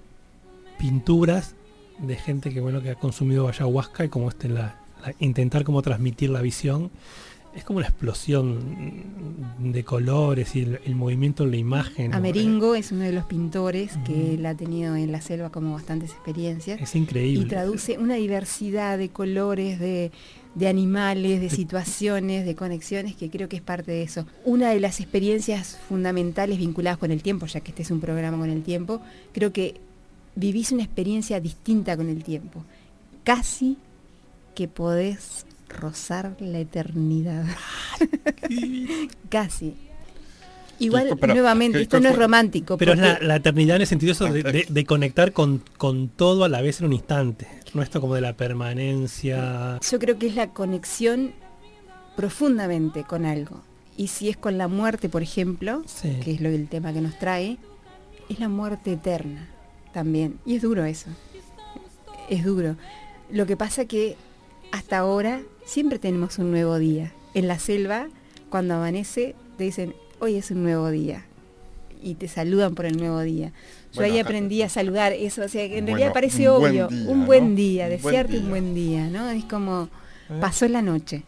[0.77, 1.55] pinturas
[2.01, 4.81] de gente que bueno que ha consumido ayahuasca y como este la-
[5.21, 6.91] intentar como transmitir la visión
[7.55, 9.03] es como una explosión
[9.59, 12.15] de colores y el, el movimiento en la imagen.
[12.15, 16.11] Ameringo es uno de los pintores que él ha tenido en la selva como bastantes
[16.11, 16.81] experiencias.
[16.81, 17.45] Es increíble.
[17.45, 20.11] y traduce una diversidad de colores, de,
[20.55, 24.27] de animales, de situaciones, de conexiones, que creo que es parte de eso.
[24.45, 28.39] Una de las experiencias fundamentales vinculadas con el tiempo, ya que este es un programa
[28.39, 29.01] con el tiempo,
[29.33, 29.81] creo que
[30.35, 32.65] vivís una experiencia distinta con el tiempo.
[33.23, 33.77] Casi
[34.55, 37.45] que podés rozar la eternidad.
[39.29, 39.75] Casi.
[40.81, 42.77] Igual, Pero, pero, nuevamente, ¿qué- esto no es romántico.
[42.77, 46.45] Pero es la, eternidad en el sentido eso de, de- de conectar con, con todo
[46.45, 47.47] a la vez en un instante.
[47.75, 49.79] No esto como de la permanencia.
[49.89, 51.33] Yo creo que es la conexión
[52.17, 53.63] profundamente con algo.
[53.97, 56.19] Y si es con la muerte, por ejemplo, Sí.
[56.25, 57.57] que es lo el tema que nos trae,
[58.29, 59.49] es la muerte eterna
[59.93, 60.39] también.
[60.45, 61.11] Y es duro eso.
[62.29, 62.77] Es duro.
[63.31, 64.17] Lo que pasa que
[64.75, 67.13] hasta ahora siempre tenemos un nuevo día.
[67.35, 68.09] En la selva,
[68.51, 71.25] cuando amanece, te dicen, hoy es un nuevo día.
[72.03, 73.49] Y te saludan por el nuevo día.
[73.93, 76.59] Yo Bueno, ahí aprendí a saludar eso, o sea, que en Bueno, realidad parece un
[76.61, 76.89] buen obvio.
[77.27, 78.43] buen día, Un buen desearte día.
[78.43, 79.31] un buen día, ¿no?
[79.31, 79.89] Es como,
[80.29, 80.39] ¿Eh?
[80.41, 81.23] pasó la noche,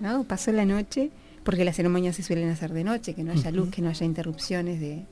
[0.00, 0.22] ¿no?
[0.24, 1.10] Pasó la noche,
[1.42, 4.06] porque las ceremonias se suelen hacer de noche, que no haya luz, que no haya
[4.06, 5.02] interrupciones de,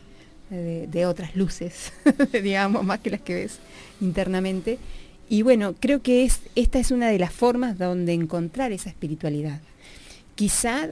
[0.50, 1.92] de- de otras luces,
[2.42, 3.58] digamos, más que las que ves
[4.00, 4.78] internamente.
[5.28, 9.60] Y bueno, creo que es, esta es una de las formas donde encontrar esa espiritualidad.
[10.34, 10.88] Quizá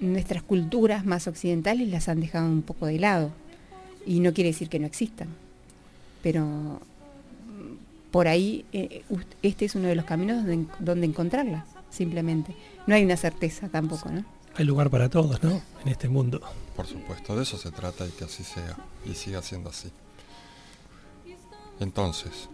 [0.00, 3.30] nuestras culturas más occidentales las han dejado un poco de lado,
[4.06, 5.28] y no quiere decir que no existan,
[6.22, 6.80] pero mm,
[8.10, 9.04] por ahí eh,
[9.42, 12.54] este es uno de los caminos donde, donde encontrarla, simplemente.
[12.86, 14.24] No hay una certeza tampoco, ¿no?
[14.56, 15.62] Hay lugar para todos, ¿no?
[15.84, 16.40] En este mundo.
[16.74, 19.90] Por supuesto, de eso se trata y que así sea y siga siendo así.
[21.78, 22.48] Entonces,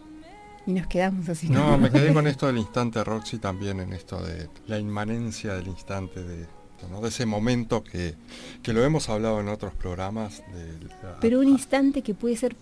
[0.66, 1.48] Y nos quedamos así.
[1.48, 5.68] no, me quedé con esto del instante Roxy también en esto de la inmanencia del
[5.68, 6.46] instante de,
[6.90, 7.00] ¿no?
[7.00, 8.14] de ese momento que,
[8.62, 10.42] que lo hemos hablado en otros programas.
[10.52, 12.56] De la- Pero un instante que puede ser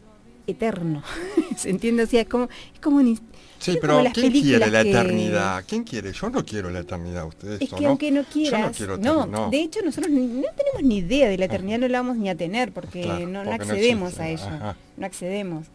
[0.47, 1.03] eterno,
[1.57, 2.03] ¿se entiende?
[2.03, 2.45] O sea, como,
[2.75, 3.19] es como un.
[3.59, 5.65] Sí, pero ¿quién quiere la que- eternidad?
[5.67, 6.13] ¿Quién quiere?
[6.13, 7.63] Yo no quiero la eternidad, ustedes.
[7.63, 7.89] Es ¿o que no?
[7.91, 9.49] aunque no quieras, no quiero no, no.
[9.49, 12.35] de hecho nosotros no tenemos ni idea de la eternidad, no la vamos ni a
[12.35, 14.77] tener porque Claro, no, porque accedemos a ajá.
[14.99, 15.67] no accedemos.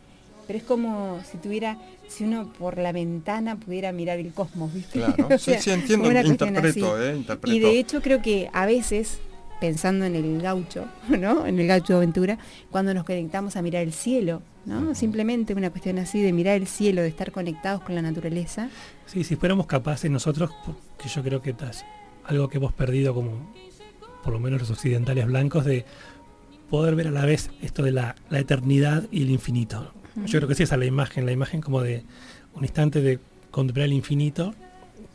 [0.49, 1.77] Pero es como si tuviera,
[2.07, 4.97] si uno por la ventana pudiera mirar el cosmos, ¿viste?
[4.97, 7.03] Claro, O sí, sea, sí, entiendo, como una cuestión interpreto, así.
[7.05, 7.55] eh, interpreto.
[7.55, 9.19] Y de hecho creo que a veces,
[9.61, 11.45] pensando en el gaucho, ¿no?
[11.45, 12.39] En el gaucho de aventura,
[12.71, 14.79] cuando nos conectamos a mirar el cielo, ¿no?
[14.81, 14.95] Ujú.
[14.95, 18.69] Simplemente una cuestión así de mirar el cielo, de estar conectados con la naturaleza.
[19.05, 20.49] Sí, si fuéramos capaces nosotros,
[20.97, 21.85] que yo creo que es
[22.25, 23.53] algo que hemos perdido como,
[24.23, 25.85] por lo menos los occidentales blancos, de
[26.71, 29.93] poder ver a la vez esto de la, la eternidad y el infinito.
[30.25, 32.03] Yo creo que sí esa es la imagen, la imagen como de
[32.53, 33.19] un instante de
[33.51, 34.53] contemplar el infinito,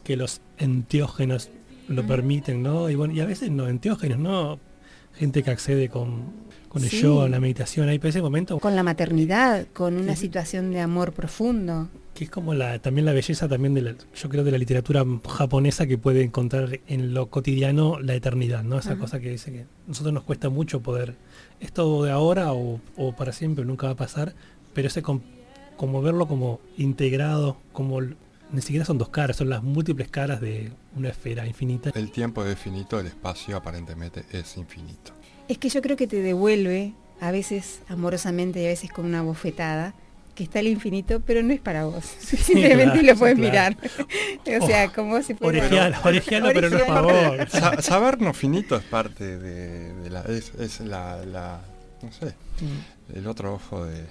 [0.02, 1.50] que los enteógenos
[1.88, 2.88] lo permiten, ¿no?
[2.90, 4.58] Y bueno, y a veces no enteógenos, ¿no?
[5.14, 6.24] Gente que accede con,
[6.68, 7.00] con el Sí.
[7.02, 10.22] yoga, la meditación, hay ese momento Con la maternidad, con una Sí.
[10.22, 11.88] situación de amor profundo.
[12.14, 15.04] que es como la también la belleza también de la, yo creo de la literatura
[15.28, 19.60] japonesa que puede encontrar en lo cotidiano la eternidad no esa cosa que dice que
[19.62, 21.16] a nosotros nos cuesta mucho poder
[21.58, 24.32] esto de ahora o, o para siempre nunca va a pasar
[24.74, 25.20] pero ese com-
[25.76, 30.70] como verlo como integrado como ni siquiera son dos caras son las múltiples caras de
[30.96, 35.12] una esfera infinita El tiempo es finito, el espacio aparentemente es infinito.
[35.48, 39.22] Es que yo creo que te devuelve, a veces amorosamente y a veces con una
[39.22, 39.94] bofetada,
[40.34, 42.04] que está el infinito, pero no es para vos.
[42.18, 43.76] Simplemente claro, lo puedes mirar.
[44.62, 45.58] o sea, como si fuera...
[45.60, 47.50] Oregiano, oregiano, pero no es para vos.
[47.50, 50.22] Sa- sabernos finito es parte de, de la.
[50.22, 51.60] Es, es la, la-
[52.02, 52.34] No sé.
[53.14, 54.04] El otro ojo de,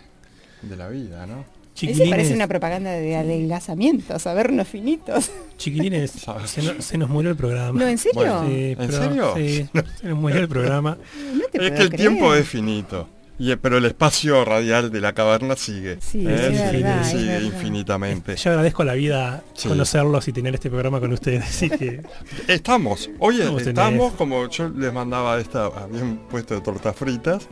[0.64, 1.42] de la vida, ¿no?
[1.74, 5.32] Ese Chiquilines, parece una propaganda de adelgazamiento, sabernos finitos.
[5.58, 6.12] chiquilines,
[6.46, 7.80] se, no- se nos murió el programa.
[7.80, 8.14] No, ¿en serio?
[8.22, 9.34] Bueno, Sí, ¿En pero- serio?
[9.36, 9.70] sí,
[10.02, 10.98] se nos murió el programa.
[11.34, 11.96] No te Es que el creer.
[11.96, 13.10] tiempo es finito.
[13.40, 15.98] Y, eh, pero el espacio radial de la caverna sigue.
[16.00, 16.50] Sí, ¿eh?
[16.54, 18.36] es Sigue- es infinitamente.
[18.36, 19.68] Yo agradezco a la vida Sí.
[19.68, 21.44] conocerlos y tener este programa con ustedes.
[21.44, 22.04] Así que
[22.48, 27.48] Estamos, hoy Estamos estamos, como yo les mandaba esta, habían puesto de tortas fritas,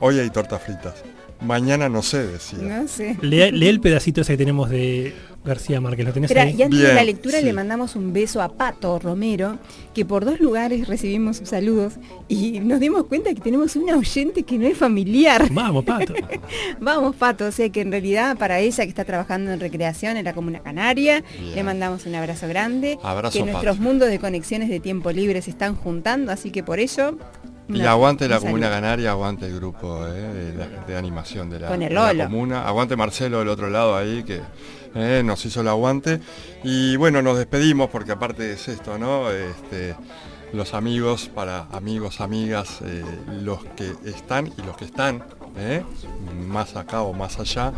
[0.00, 1.02] hoy hay tortas fritas.
[1.40, 2.58] Mañana no sé, decía.
[2.58, 3.16] No sé.
[3.20, 5.14] lee, lee el pedacito ese que tenemos de
[5.46, 6.04] García Márquez.
[6.04, 6.56] ¿Lo tenés ahí?
[6.58, 7.44] y antes de la lectura sí.
[7.44, 9.58] le mandamos un beso a Pato Romero,
[9.94, 11.94] que por dos lugares recibimos sus saludos
[12.28, 15.48] y nos dimos cuenta que tenemos una oyente que no es familiar.
[15.52, 16.14] Vamos, Pato.
[16.80, 20.24] Vamos, Pato, o sea que en realidad para ella que está trabajando en recreación en
[20.24, 21.54] la Comuna Canaria, Bien.
[21.54, 22.98] le mandamos un abrazo grande.
[23.02, 26.80] Abrazo, que nuestros mundos de conexiones de tiempo libre se están juntando, así que por
[26.80, 27.18] ello...
[27.68, 28.70] Y aguante la un Comuna.
[28.70, 32.12] Canaria, aguante el grupo eh, de, la- de animación de la, Con el de la
[32.12, 32.24] Lolo.
[32.24, 34.40] Comuna, aguante Marcelo del otro lado ahí que
[34.94, 36.20] eh, nos hizo el aguante.
[36.62, 39.30] Y bueno, nos despedimos porque aparte es esto, ¿no?
[39.30, 39.96] Este,
[40.52, 43.02] los amigos, para amigos, amigas, eh,
[43.42, 45.24] los que están y los que están,
[46.46, 47.72] más acá o más allá.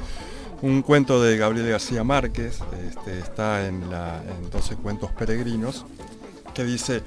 [0.60, 2.58] Un cuento de Gabriel García Márquez,
[2.88, 5.84] este, está en, la, en 12 cuentos peregrinos,
[6.52, 7.02] que dice,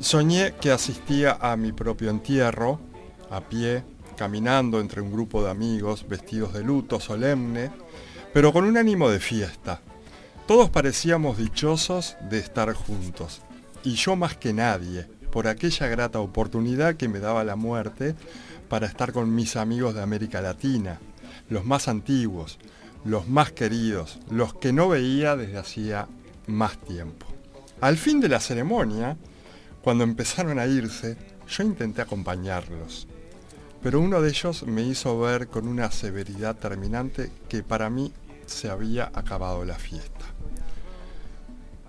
[0.00, 2.78] Soñé que asistía a mi propio entierro,
[3.30, 3.82] a pie,
[4.16, 7.72] caminando entre un grupo de amigos vestidos de luto solemne,
[8.32, 9.80] pero con un ánimo de fiesta.
[10.46, 13.42] Todos parecíamos dichosos de estar juntos,
[13.82, 18.14] y yo más que nadie, por aquella grata oportunidad que me daba la muerte
[18.68, 21.00] para estar con mis amigos de América Latina,
[21.50, 22.60] los más antiguos,
[23.04, 26.06] los más queridos, los que no veía desde hacía
[26.46, 27.26] más tiempo.
[27.80, 29.16] Al fin de la ceremonia,
[29.82, 31.16] cuando empezaron a irse,
[31.48, 33.06] yo intenté acompañarlos,
[33.82, 38.12] pero uno de ellos me hizo ver con una severidad terminante que para mí
[38.46, 40.24] se había acabado la fiesta.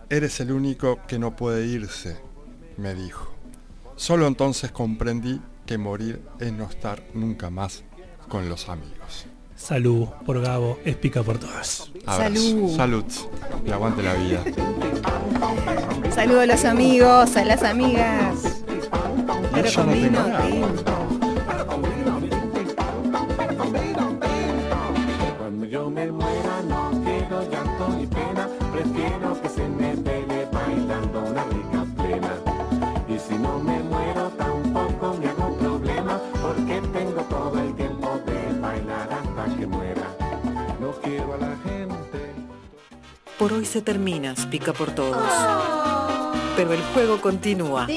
[0.09, 2.17] Eres el único que no puede irse,
[2.77, 3.31] me dijo.
[3.95, 7.83] Solo entonces comprendí que morir es no estar nunca más
[8.27, 9.25] con los amigos.
[9.55, 11.91] Salud por Gabo, es pica por todas.
[12.05, 12.41] Abrazo.
[12.41, 12.75] Salud.
[12.75, 13.05] Salud.
[13.65, 14.43] Y aguante la vida.
[16.20, 18.36] Saludos a los amigos, a las amigas.
[19.53, 20.20] Pero yo con no vino.
[25.38, 31.22] Cuando yo me muera no quiero llanto ni pena, prefiero que se me pele bailando
[31.22, 32.34] una rica plena.
[33.07, 38.59] Y si no me muero tampoco me hago problema, porque tengo todo el tiempo de
[38.59, 40.07] bailar hasta que muera.
[40.82, 42.34] No quiero a la gente.
[43.38, 45.97] Por hoy se termina, pica por todos
[46.60, 47.88] pero el juego continúa.